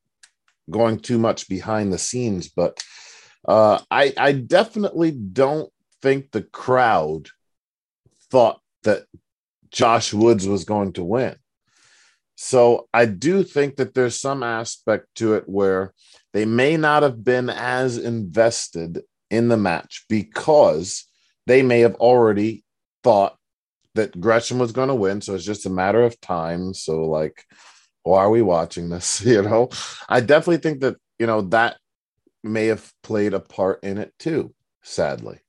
going 0.70 1.00
too 1.00 1.18
much 1.18 1.48
behind 1.48 1.92
the 1.92 1.98
scenes, 1.98 2.50
but 2.50 2.84
uh, 3.48 3.80
I, 3.90 4.14
I 4.18 4.32
definitely 4.34 5.12
don't 5.12 5.72
think 6.02 6.32
the 6.32 6.44
crowd 6.44 7.30
thought 8.30 8.62
that 8.84 9.04
Josh 9.72 10.14
Woods 10.14 10.48
was 10.48 10.66
going 10.66 10.94
to 10.94 11.04
win. 11.04 11.36
So 12.36 12.88
I 12.94 13.06
do 13.06 13.44
think 13.44 13.78
that 13.78 13.94
there's 13.94 14.20
some 14.20 14.44
aspect 14.44 15.08
to 15.16 15.36
it 15.36 15.48
where 15.48 15.94
they 16.34 16.46
may 16.46 16.78
not 16.78 17.04
have 17.04 17.24
been 17.24 17.50
as 17.50 17.98
invested 17.98 19.02
in 19.34 19.48
the 19.48 19.58
match 19.58 20.06
because 20.08 21.06
they 21.48 21.62
may 21.62 21.82
have 21.82 21.96
already 21.96 22.64
thought 23.04 23.36
that 23.96 24.20
Gresham 24.20 24.60
was 24.60 24.72
going 24.72 24.88
to 24.88 24.96
win. 24.96 25.22
So 25.22 25.36
it's 25.36 25.46
just 25.46 25.66
a 25.66 25.70
matter 25.70 26.04
of 26.04 26.20
time. 26.22 26.74
So, 26.74 27.04
like, 27.06 27.44
why 28.04 28.20
are 28.20 28.30
we 28.30 28.42
watching 28.42 28.90
this? 28.90 29.22
You 29.26 29.42
know, 29.42 29.70
I 30.08 30.20
definitely 30.20 30.58
think 30.58 30.82
that, 30.82 30.98
you 31.20 31.28
know, 31.28 31.42
that 31.42 31.78
may 32.44 32.68
have 32.68 32.92
played 33.04 33.34
a 33.34 33.40
part 33.40 33.84
in 33.84 33.98
it 33.98 34.14
too, 34.20 34.54
sadly. 34.84 35.40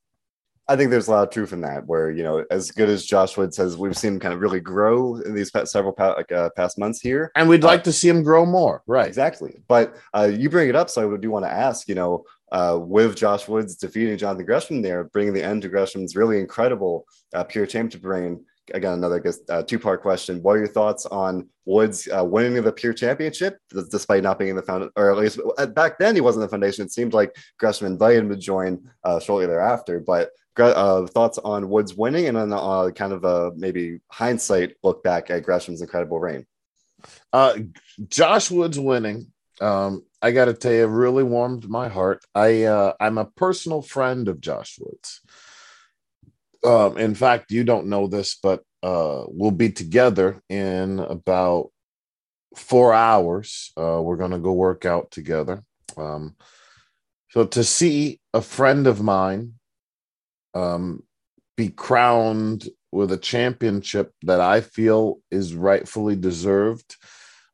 I 0.67 0.75
think 0.75 0.89
there's 0.89 1.07
a 1.07 1.11
lot 1.11 1.27
of 1.27 1.29
truth 1.29 1.53
in 1.53 1.61
that. 1.61 1.85
Where 1.85 2.09
you 2.09 2.23
know, 2.23 2.43
as 2.49 2.71
good 2.71 2.89
as 2.89 3.05
Josh 3.05 3.37
Wood 3.37 3.53
says, 3.53 3.77
we've 3.77 3.97
seen 3.97 4.13
him 4.13 4.19
kind 4.19 4.33
of 4.33 4.39
really 4.39 4.59
grow 4.59 5.17
in 5.17 5.35
these 5.35 5.51
past, 5.51 5.71
several 5.71 5.93
past, 5.93 6.17
like, 6.17 6.31
uh, 6.31 6.49
past 6.55 6.79
months 6.79 6.99
here, 6.99 7.31
and 7.35 7.47
we'd 7.47 7.63
like 7.63 7.81
uh, 7.81 7.83
to 7.83 7.93
see 7.93 8.09
him 8.09 8.23
grow 8.23 8.45
more. 8.45 8.81
Right? 8.87 9.07
Exactly. 9.07 9.61
But 9.67 9.95
uh, 10.13 10.31
you 10.33 10.49
bring 10.49 10.69
it 10.69 10.75
up, 10.75 10.89
so 10.89 11.13
I 11.13 11.17
do 11.17 11.29
want 11.29 11.45
to 11.45 11.51
ask. 11.51 11.87
You 11.87 11.95
know, 11.95 12.23
uh, 12.51 12.77
with 12.79 13.15
Josh 13.15 13.47
Woods 13.47 13.75
defeating 13.75 14.17
Jonathan 14.17 14.45
Gresham 14.45 14.81
there, 14.81 15.05
bringing 15.05 15.33
the 15.33 15.43
end 15.43 15.63
to 15.63 15.69
Gresham's 15.69 16.15
really 16.15 16.39
incredible 16.39 17.05
uh, 17.33 17.43
pure 17.43 17.65
championship 17.65 18.05
reign. 18.05 18.45
Again, 18.73 18.93
another 18.93 19.23
uh, 19.49 19.61
two 19.61 19.77
part 19.77 20.01
question. 20.01 20.41
What 20.41 20.55
are 20.55 20.59
your 20.59 20.67
thoughts 20.67 21.05
on 21.05 21.47
Woods 21.65 22.07
uh, 22.07 22.23
winning 22.23 22.61
the 22.63 22.71
pure 22.71 22.93
championship 22.93 23.59
despite 23.91 24.23
not 24.23 24.39
being 24.39 24.51
in 24.51 24.55
the 24.55 24.63
foundation, 24.63 24.91
or 24.95 25.11
at 25.11 25.17
least 25.17 25.39
uh, 25.57 25.67
back 25.67 25.99
then 25.99 26.15
he 26.15 26.21
wasn't 26.21 26.41
the 26.41 26.49
foundation? 26.49 26.83
It 26.83 26.91
seemed 26.91 27.13
like 27.13 27.35
Gresham 27.59 27.87
invited 27.87 28.23
him 28.23 28.29
to 28.29 28.35
join 28.35 28.89
uh, 29.03 29.19
shortly 29.19 29.45
thereafter. 29.45 29.99
But 29.99 30.31
thoughts 30.57 31.37
on 31.39 31.69
Woods 31.69 31.93
winning 31.93 32.27
and 32.27 32.37
then 32.37 32.49
kind 32.93 33.13
of 33.13 33.23
a 33.23 33.51
maybe 33.55 33.99
hindsight 34.09 34.75
look 34.83 35.03
back 35.03 35.29
at 35.29 35.43
Gresham's 35.43 35.81
incredible 35.81 36.19
reign? 36.19 36.47
Josh 38.07 38.49
Woods 38.49 38.79
winning 38.79 39.31
um, 39.61 40.03
I 40.21 40.31
got 40.31 40.45
to 40.45 40.53
tell 40.53 40.73
you, 40.73 40.83
it 40.83 40.87
really 40.87 41.23
warmed 41.23 41.69
my 41.69 41.87
heart. 41.87 42.23
I 42.33 42.63
uh, 42.63 42.93
I'm 42.99 43.17
a 43.17 43.25
personal 43.25 43.81
friend 43.81 44.27
of 44.27 44.41
Josh 44.41 44.77
Woods. 44.79 45.21
Um, 46.63 46.97
in 46.97 47.15
fact, 47.15 47.51
you 47.51 47.63
don't 47.63 47.87
know 47.87 48.07
this, 48.07 48.37
but 48.41 48.63
uh, 48.83 49.23
we'll 49.27 49.51
be 49.51 49.71
together 49.71 50.41
in 50.49 50.99
about 50.99 51.71
four 52.55 52.93
hours. 52.93 53.71
Uh, 53.77 54.01
we're 54.01 54.17
gonna 54.17 54.39
go 54.39 54.53
work 54.53 54.85
out 54.85 55.11
together. 55.11 55.63
Um, 55.97 56.35
So 57.29 57.45
to 57.45 57.63
see 57.65 58.21
a 58.33 58.41
friend 58.41 58.87
of 58.87 59.01
mine 59.01 59.55
um, 60.53 61.03
be 61.57 61.67
crowned 61.69 62.69
with 62.93 63.11
a 63.11 63.17
championship 63.17 64.13
that 64.21 64.39
I 64.39 64.61
feel 64.61 65.19
is 65.29 65.53
rightfully 65.53 66.15
deserved. 66.15 66.95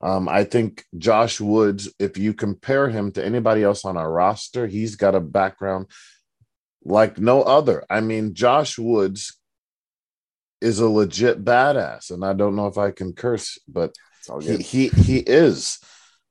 Um, 0.01 0.27
I 0.27 0.43
think 0.43 0.83
Josh 0.97 1.39
Woods, 1.39 1.93
if 1.99 2.17
you 2.17 2.33
compare 2.33 2.89
him 2.89 3.11
to 3.11 3.23
anybody 3.23 3.63
else 3.63 3.85
on 3.85 3.97
our 3.97 4.11
roster, 4.11 4.65
he's 4.67 4.95
got 4.95 5.15
a 5.15 5.19
background 5.19 5.87
like 6.83 7.19
no 7.19 7.43
other. 7.43 7.85
I 7.89 8.01
mean, 8.01 8.33
Josh 8.33 8.77
Woods 8.79 9.37
is 10.59 10.79
a 10.79 10.89
legit 10.89 11.43
badass, 11.43 12.11
and 12.11 12.25
I 12.25 12.33
don't 12.33 12.55
know 12.55 12.67
if 12.67 12.77
I 12.77 12.91
can 12.91 13.13
curse, 13.13 13.59
but 13.67 13.93
he, 14.41 14.57
he 14.57 14.87
he 14.89 15.17
is. 15.17 15.79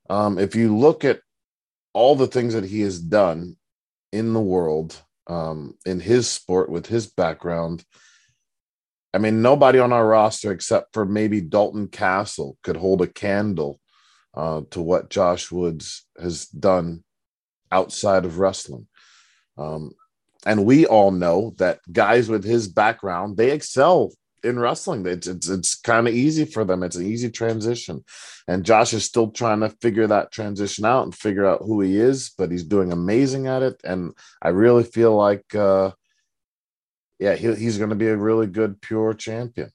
Um, 0.09 0.37
if 0.37 0.55
you 0.55 0.77
look 0.77 1.05
at 1.05 1.21
all 1.93 2.15
the 2.15 2.27
things 2.27 2.53
that 2.53 2.65
he 2.65 2.81
has 2.81 2.99
done 2.99 3.55
in 4.11 4.33
the 4.33 4.41
world, 4.41 5.01
um, 5.27 5.75
in 5.85 5.99
his 5.99 6.29
sport 6.29 6.69
with 6.69 6.87
his 6.87 7.07
background, 7.07 7.83
I 9.13 9.17
mean, 9.17 9.41
nobody 9.41 9.79
on 9.79 9.91
our 9.91 10.07
roster 10.07 10.51
except 10.51 10.93
for 10.93 11.05
maybe 11.05 11.41
Dalton 11.41 11.87
Castle 11.87 12.57
could 12.63 12.77
hold 12.77 13.01
a 13.01 13.07
candle 13.07 13.79
uh, 14.33 14.61
to 14.71 14.81
what 14.81 15.09
Josh 15.09 15.51
Woods 15.51 16.05
has 16.19 16.45
done 16.45 17.03
outside 17.71 18.25
of 18.25 18.39
wrestling. 18.39 18.87
Um, 19.57 19.91
and 20.45 20.65
we 20.65 20.85
all 20.85 21.11
know 21.11 21.53
that 21.57 21.79
guys 21.91 22.29
with 22.29 22.43
his 22.43 22.67
background 22.67 23.37
they 23.37 23.51
excel 23.51 24.11
in 24.43 24.59
wrestling. 24.59 25.05
It's 25.05 25.27
it's, 25.27 25.49
it's 25.49 25.75
kind 25.75 26.07
of 26.07 26.13
easy 26.13 26.45
for 26.45 26.63
them. 26.63 26.83
It's 26.83 26.95
an 26.95 27.05
easy 27.05 27.29
transition, 27.29 28.03
and 28.47 28.65
Josh 28.65 28.93
is 28.93 29.05
still 29.05 29.29
trying 29.31 29.59
to 29.61 29.69
figure 29.69 30.07
that 30.07 30.31
transition 30.31 30.85
out 30.85 31.03
and 31.03 31.15
figure 31.15 31.45
out 31.45 31.61
who 31.61 31.81
he 31.81 31.99
is. 31.99 32.31
But 32.37 32.51
he's 32.51 32.63
doing 32.63 32.91
amazing 32.91 33.47
at 33.47 33.63
it, 33.63 33.79
and 33.83 34.13
I 34.41 34.49
really 34.49 34.83
feel 34.83 35.15
like, 35.15 35.53
uh, 35.53 35.91
yeah, 37.21 37.35
he, 37.35 37.53
he's 37.53 37.77
going 37.77 37.91
to 37.91 37.95
be 37.95 38.07
a 38.07 38.17
really 38.17 38.47
good 38.47 38.81
pure 38.81 39.13
champion. 39.13 39.69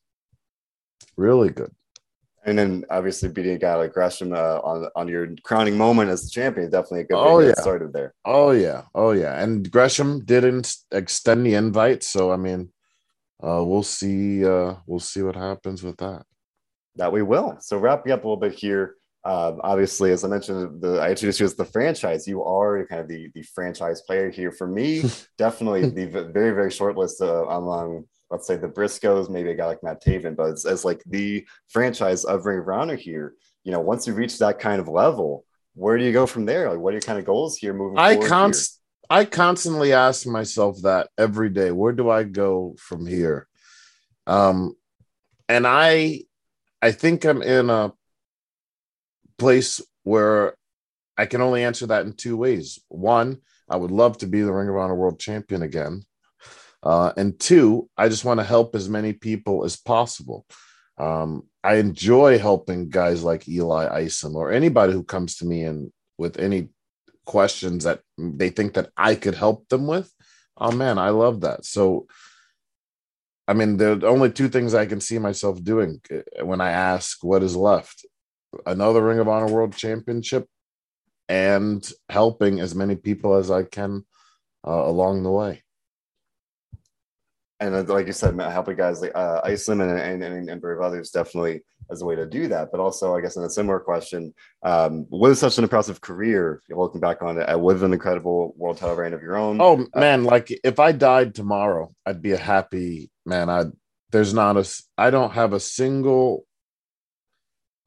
Really 1.16 1.48
good. 1.48 1.72
And 2.44 2.58
then 2.58 2.84
obviously 2.90 3.28
beating 3.28 3.54
a 3.54 3.58
guy 3.58 3.74
like 3.76 3.92
Gresham 3.92 4.32
uh, 4.32 4.58
on 4.62 4.88
on 4.94 5.08
your 5.08 5.28
crowning 5.42 5.76
moment 5.76 6.10
as 6.10 6.24
the 6.24 6.30
champion, 6.30 6.70
definitely 6.70 7.00
a 7.00 7.04
good 7.04 7.16
oh, 7.16 7.38
yeah. 7.40 7.54
started 7.54 7.92
there. 7.92 8.14
Oh 8.24 8.50
yeah, 8.50 8.82
oh 8.94 9.12
yeah. 9.12 9.40
And 9.40 9.68
Gresham 9.70 10.24
didn't 10.24 10.74
extend 10.92 11.46
the 11.46 11.54
invite, 11.54 12.04
so 12.04 12.30
I 12.30 12.36
mean, 12.36 12.72
uh, 13.42 13.64
we'll 13.64 13.82
see. 13.82 14.44
Uh, 14.44 14.74
we'll 14.86 15.00
see 15.00 15.22
what 15.22 15.34
happens 15.34 15.82
with 15.82 15.96
that. 15.96 16.24
That 16.96 17.12
we 17.12 17.22
will. 17.22 17.56
So 17.60 17.78
wrapping 17.78 18.12
up 18.12 18.22
a 18.22 18.28
little 18.28 18.40
bit 18.40 18.54
here. 18.54 18.94
Um, 19.26 19.60
obviously, 19.64 20.12
as 20.12 20.22
I 20.22 20.28
mentioned, 20.28 20.80
the, 20.80 21.00
I 21.00 21.10
introduced 21.10 21.40
you 21.40 21.46
as 21.46 21.56
the 21.56 21.64
franchise. 21.64 22.28
You 22.28 22.44
are 22.44 22.86
kind 22.86 23.00
of 23.00 23.08
the, 23.08 23.28
the 23.34 23.42
franchise 23.42 24.00
player 24.02 24.30
here. 24.30 24.52
For 24.52 24.68
me, 24.68 25.02
definitely 25.36 25.88
the 25.90 26.06
very, 26.06 26.52
very 26.52 26.70
short 26.70 26.96
list 26.96 27.20
uh, 27.20 27.44
among, 27.48 28.04
let's 28.30 28.46
say, 28.46 28.56
the 28.56 28.68
Briscoes, 28.68 29.28
maybe 29.28 29.50
a 29.50 29.56
guy 29.56 29.66
like 29.66 29.82
Matt 29.82 30.00
Taven, 30.00 30.36
but 30.36 30.52
as 30.64 30.84
like 30.84 31.02
the 31.06 31.44
franchise 31.68 32.24
of 32.24 32.46
Ring 32.46 32.60
of 32.60 32.68
Honor 32.68 32.94
here, 32.94 33.34
you 33.64 33.72
know, 33.72 33.80
once 33.80 34.06
you 34.06 34.14
reach 34.14 34.38
that 34.38 34.60
kind 34.60 34.80
of 34.80 34.86
level, 34.86 35.44
where 35.74 35.98
do 35.98 36.04
you 36.04 36.12
go 36.12 36.26
from 36.26 36.46
there? 36.46 36.70
Like, 36.70 36.78
what 36.78 36.90
are 36.90 36.92
your 36.92 37.00
kind 37.00 37.18
of 37.18 37.24
goals 37.24 37.56
here 37.56 37.74
moving 37.74 37.98
I 37.98 38.14
const- 38.14 38.80
I 39.10 39.24
constantly 39.24 39.92
ask 39.92 40.24
myself 40.24 40.82
that 40.82 41.08
every 41.18 41.50
day. 41.50 41.72
Where 41.72 41.92
do 41.92 42.10
I 42.10 42.22
go 42.22 42.76
from 42.78 43.06
here? 43.06 43.48
Um, 44.28 44.76
and 45.48 45.66
I, 45.66 46.22
I 46.80 46.92
think 46.92 47.24
I'm 47.24 47.42
in 47.42 47.70
a 47.70 47.92
place 49.38 49.80
where 50.04 50.54
I 51.16 51.26
can 51.26 51.40
only 51.40 51.64
answer 51.64 51.86
that 51.86 52.06
in 52.06 52.12
two 52.12 52.36
ways. 52.36 52.78
One, 52.88 53.38
I 53.68 53.76
would 53.76 53.90
love 53.90 54.18
to 54.18 54.26
be 54.26 54.42
the 54.42 54.52
Ring 54.52 54.68
of 54.68 54.76
Honor 54.76 54.94
World 54.94 55.18
Champion 55.18 55.62
again. 55.62 56.04
Uh, 56.82 57.12
and 57.16 57.38
two, 57.38 57.88
I 57.96 58.08
just 58.08 58.24
want 58.24 58.38
to 58.38 58.44
help 58.44 58.74
as 58.74 58.88
many 58.88 59.12
people 59.12 59.64
as 59.64 59.76
possible. 59.76 60.46
Um, 60.98 61.44
I 61.64 61.76
enjoy 61.76 62.38
helping 62.38 62.88
guys 62.88 63.22
like 63.22 63.48
Eli 63.48 63.88
Isom 64.04 64.36
or 64.36 64.52
anybody 64.52 64.92
who 64.92 65.02
comes 65.02 65.36
to 65.36 65.46
me 65.46 65.64
and 65.64 65.92
with 66.16 66.38
any 66.38 66.68
questions 67.24 67.84
that 67.84 68.00
they 68.16 68.50
think 68.50 68.74
that 68.74 68.90
I 68.96 69.16
could 69.16 69.34
help 69.34 69.68
them 69.68 69.86
with, 69.86 70.10
oh 70.56 70.70
man, 70.70 70.98
I 70.98 71.10
love 71.10 71.40
that. 71.40 71.64
So, 71.64 72.06
I 73.48 73.52
mean, 73.52 73.76
the 73.76 74.06
only 74.06 74.30
two 74.30 74.48
things 74.48 74.74
I 74.74 74.86
can 74.86 75.00
see 75.00 75.18
myself 75.18 75.62
doing 75.62 76.00
eh, 76.10 76.42
when 76.42 76.60
I 76.60 76.70
ask 76.70 77.22
what 77.22 77.42
is 77.42 77.56
left 77.56 78.06
another 78.64 79.02
Ring 79.02 79.18
of 79.18 79.28
Honor 79.28 79.52
World 79.52 79.74
Championship 79.74 80.48
and 81.28 81.90
helping 82.08 82.60
as 82.60 82.74
many 82.74 82.96
people 82.96 83.34
as 83.34 83.50
I 83.50 83.64
can 83.64 84.04
uh, 84.66 84.70
along 84.70 85.22
the 85.22 85.30
way. 85.30 85.62
And 87.58 87.88
like 87.88 88.06
you 88.06 88.12
said, 88.12 88.38
helping 88.38 88.76
guys 88.76 89.00
like 89.00 89.12
uh, 89.14 89.40
Isom 89.42 89.80
and, 89.80 89.98
and, 89.98 90.22
and, 90.22 90.50
and 90.50 90.60
brave 90.60 90.80
others 90.80 91.10
definitely 91.10 91.62
as 91.90 92.02
a 92.02 92.04
way 92.04 92.14
to 92.14 92.26
do 92.26 92.48
that. 92.48 92.70
But 92.70 92.80
also, 92.80 93.16
I 93.16 93.22
guess 93.22 93.36
in 93.36 93.44
a 93.44 93.50
similar 93.50 93.80
question, 93.80 94.34
um, 94.62 95.06
with 95.08 95.38
such 95.38 95.56
an 95.56 95.64
impressive 95.64 96.02
career, 96.02 96.60
looking 96.68 97.00
back 97.00 97.22
on 97.22 97.38
it, 97.38 97.58
with 97.58 97.82
an 97.82 97.94
incredible 97.94 98.52
world 98.58 98.76
title 98.76 98.96
reign 98.96 99.14
of 99.14 99.22
your 99.22 99.36
own. 99.36 99.58
Oh 99.60 99.86
uh, 99.94 100.00
man, 100.00 100.24
like 100.24 100.50
if 100.64 100.78
I 100.78 100.92
died 100.92 101.34
tomorrow, 101.34 101.94
I'd 102.04 102.20
be 102.20 102.32
a 102.32 102.38
happy 102.38 103.10
man. 103.24 103.48
I 103.48 103.64
there's 104.10 104.34
not 104.34 104.56
a 104.56 104.68
I 104.98 105.10
don't 105.10 105.32
have 105.32 105.52
a 105.52 105.60
single 105.60 106.45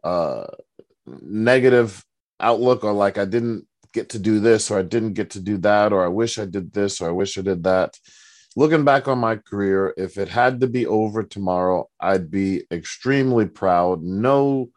uh 0.03 0.45
negative 1.07 2.03
outlook 2.39 2.83
or 2.83 2.93
like 2.93 3.17
I 3.17 3.25
didn't 3.25 3.65
get 3.93 4.09
to 4.09 4.19
do 4.19 4.39
this 4.39 4.69
or 4.69 4.79
I 4.79 4.83
didn't 4.83 5.13
get 5.13 5.31
to 5.31 5.39
do 5.39 5.57
that 5.59 5.91
or 5.91 6.03
I 6.03 6.07
wish 6.07 6.37
I 6.37 6.45
did 6.45 6.71
this 6.73 7.01
or 7.01 7.09
I 7.09 7.11
wish 7.11 7.37
I 7.37 7.41
did 7.41 7.63
that 7.63 7.97
looking 8.55 8.83
back 8.83 9.07
on 9.07 9.19
my 9.19 9.35
career, 9.35 9.93
if 9.97 10.17
it 10.17 10.27
had 10.27 10.59
to 10.61 10.67
be 10.67 10.85
over 10.85 11.23
tomorrow, 11.23 11.89
I'd 11.99 12.31
be 12.31 12.65
extremely 12.71 13.45
proud. 13.45 14.03
No, 14.03 14.69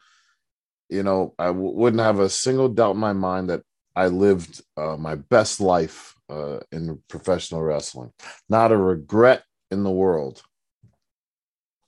you 0.89 1.03
know, 1.03 1.35
I 1.39 1.47
w- 1.47 1.75
wouldn't 1.75 2.03
have 2.03 2.21
a 2.21 2.29
single 2.29 2.69
doubt 2.69 2.95
in 2.95 3.01
my 3.01 3.13
mind 3.13 3.51
that 3.51 3.63
I 3.97 4.07
lived 4.07 4.63
uh, 4.77 4.97
my 4.97 5.17
best 5.17 5.61
life 5.61 6.15
uh, 6.31 6.61
in 6.71 7.03
professional 7.09 7.63
wrestling. 7.63 8.13
Not 8.49 8.73
a 8.73 8.77
regret 8.77 9.43
in 9.71 9.85
the 9.85 9.91
world. 9.91 10.43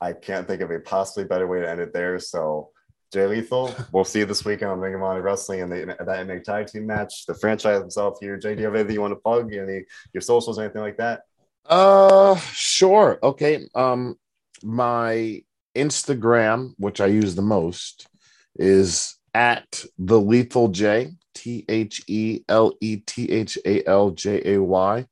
I 0.00 0.12
can't 0.12 0.46
think 0.46 0.60
of 0.60 0.70
a 0.70 0.80
possibly 0.80 1.24
better 1.24 1.46
way 1.46 1.60
to 1.60 1.70
end 1.70 1.80
it 1.80 1.92
there. 1.92 2.18
So, 2.18 2.70
Jay 3.14 3.28
Lethal, 3.28 3.72
we'll 3.92 4.02
see 4.02 4.18
you 4.18 4.24
this 4.24 4.44
weekend 4.44 4.72
on 4.72 4.80
Ring 4.80 4.96
of 4.96 5.02
Honor 5.04 5.22
Wrestling 5.22 5.60
and 5.60 5.70
the, 5.70 5.96
that 6.04 6.18
eight-man 6.18 6.42
tag 6.42 6.66
team 6.66 6.84
match. 6.84 7.26
The 7.26 7.34
franchise 7.34 7.80
himself 7.80 8.18
here. 8.20 8.36
Jay, 8.36 8.56
do 8.56 8.60
you 8.60 8.66
have 8.66 8.74
anything 8.74 8.94
you 8.94 9.00
want 9.00 9.12
to 9.12 9.20
plug? 9.20 9.54
Any 9.54 9.84
your 10.12 10.20
socials, 10.20 10.58
anything 10.58 10.82
like 10.82 10.96
that? 10.96 11.22
Uh, 11.64 12.34
sure. 12.34 13.20
Okay. 13.22 13.68
Um, 13.72 14.18
my 14.64 15.44
Instagram, 15.76 16.74
which 16.76 17.00
I 17.00 17.06
use 17.06 17.36
the 17.36 17.42
most, 17.42 18.08
is 18.56 19.16
at 19.32 19.84
the 19.96 20.20
Lethal 20.20 20.66
Jay. 20.66 21.12
T 21.34 21.64
H 21.68 22.02
E 22.08 22.40
L 22.48 22.72
E 22.80 22.96
T 22.96 23.30
H 23.30 23.58
A 23.64 23.84
L 23.86 24.10
J 24.10 24.54
A 24.56 24.60
Y. 24.60 25.06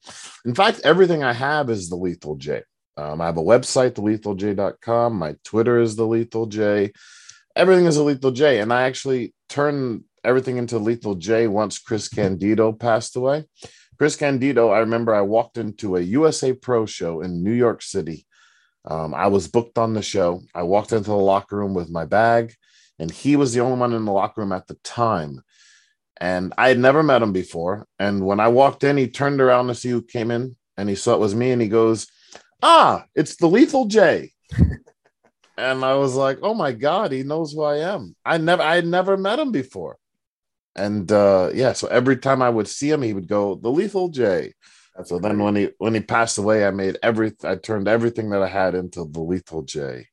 In 0.45 0.55
fact, 0.57 0.81
everything 0.83 1.23
I 1.23 1.35
have 1.35 1.71
is 1.71 1.89
the 1.89 1.97
Lethal 1.97 2.35
Jay. 2.35 2.63
Um, 2.97 3.21
I 3.21 3.27
have 3.27 3.39
a 3.39 3.43
website, 3.43 3.93
thelethaljay.com. 3.93 5.15
My 5.15 5.37
Twitter 5.45 5.81
is 5.81 5.95
the 5.95 6.07
Lethal 6.07 6.47
Jay. 6.47 6.91
Everything 7.55 7.87
is 7.87 7.97
a 7.97 8.03
Lethal 8.03 8.31
Jay. 8.31 8.61
And 8.61 8.73
I 8.73 8.83
actually 8.83 9.35
turned 9.49 10.05
everything 10.25 10.57
into 10.57 10.79
Lethal 10.79 11.15
Jay 11.15 11.47
once 11.47 11.79
Chris 11.79 12.09
Candido 12.09 12.73
passed 12.73 13.17
away. 13.17 13.45
Chris 13.99 14.17
Candido, 14.17 14.71
I 14.71 14.81
remember 14.81 15.15
I 15.15 15.21
walked 15.23 15.59
into 15.59 15.97
a 15.97 16.01
USA 16.01 16.53
Pro 16.53 16.87
show 16.87 17.21
in 17.21 17.45
New 17.45 17.53
York 17.53 17.83
City. 17.83 18.27
Um, 18.85 19.15
I 19.15 19.29
was 19.29 19.49
booked 19.49 19.79
on 19.79 19.95
the 19.95 20.03
show. 20.03 20.43
I 20.55 20.65
walked 20.65 20.93
into 20.93 21.11
the 21.11 21.17
locker 21.17 21.57
room 21.57 21.75
with 21.75 21.89
my 21.91 22.05
bag, 22.05 22.55
and 22.99 23.11
he 23.11 23.37
was 23.37 23.53
the 23.53 23.61
only 23.61 23.79
one 23.79 23.93
in 23.93 24.05
the 24.05 24.13
locker 24.13 24.41
room 24.41 24.53
at 24.53 24.67
the 24.67 24.75
time. 24.83 25.43
And 26.21 26.53
I 26.59 26.69
had 26.69 26.79
never 26.79 27.03
met 27.03 27.23
him 27.23 27.33
before. 27.33 27.87
And 27.99 28.27
when 28.27 28.41
I 28.41 28.49
walked 28.49 28.83
in, 28.83 28.97
he 28.97 29.09
turned 29.09 29.41
around 29.41 29.69
to 29.69 29.75
see 29.75 29.91
who 29.91 30.03
came 30.03 30.31
in, 30.31 30.57
and 30.77 30.89
he 30.89 30.95
saw 30.95 31.15
it 31.15 31.21
was 31.21 31.35
me, 31.35 31.53
and 31.53 31.63
he 31.63 31.69
goes, 31.69 32.07
"Ah, 32.63 33.05
it's 33.15 33.37
the 33.37 33.47
Lethal 33.47 33.87
J." 33.87 34.33
and 35.57 35.85
I 35.85 35.95
was 35.95 36.15
like, 36.15 36.39
"Oh 36.43 36.55
my 36.55 36.73
god, 36.73 37.13
he 37.13 37.23
knows 37.23 37.53
who 37.53 37.63
I 37.63 37.79
am." 37.79 38.15
I 38.25 38.39
never, 38.39 38.63
I 38.63 38.77
had 38.77 38.87
never 38.87 39.17
met 39.17 39.39
him 39.39 39.53
before. 39.53 39.99
And 40.75 41.11
uh 41.13 41.51
yeah 41.53 41.75
so 41.75 41.87
every 41.89 42.17
time 42.17 42.41
i 42.41 42.49
would 42.49 42.67
see 42.67 42.91
him 42.91 43.03
he 43.03 43.13
would 43.13 43.29
go 43.29 43.57
the 43.57 43.71
lethal 43.71 44.09
jay. 44.09 44.55
That's 44.97 45.11
so 45.11 45.19
then 45.19 45.39
when 45.39 45.57
he 45.57 45.71
when 45.79 45.95
he 45.95 46.01
passed 46.01 46.39
away 46.39 46.67
i 46.67 46.71
made 46.71 46.99
every 47.03 47.33
i 47.45 47.57
turned 47.57 47.89
everything 47.89 48.31
that 48.31 48.43
i 48.43 48.49
had 48.49 48.75
into 48.75 49.05
the 49.05 49.21
lethal 49.21 49.63
jay. 49.63 50.09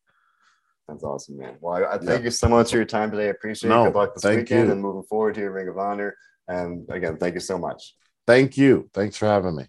That's 0.88 1.04
awesome 1.04 1.38
man. 1.38 1.56
Well 1.62 1.75
i, 1.75 1.95
I 1.95 1.97
thank 1.97 2.19
yeah. 2.19 2.25
you 2.25 2.32
so 2.32 2.49
much 2.49 2.71
for 2.71 2.78
your 2.78 2.86
time 2.86 3.12
today. 3.12 3.28
I 3.28 3.30
appreciate 3.30 3.69
no, 3.69 3.84
it 3.84 3.93
good 3.93 3.99
luck 3.99 4.15
this 4.15 4.25
weekend 4.25 4.67
you. 4.67 4.73
and 4.73 4.82
moving 4.82 5.04
forward 5.04 5.36
to 5.36 5.41
your 5.41 5.52
ring 5.52 5.69
of 5.69 5.78
honor. 5.78 6.15
And 6.47 6.89
again 6.89 7.17
thank 7.17 7.36
you 7.36 7.41
so 7.41 7.58
much. 7.58 7.95
Thank 8.28 8.58
you. 8.58 8.89
Thanks 8.93 9.15
for 9.15 9.28
having 9.28 9.56
me 9.56 9.65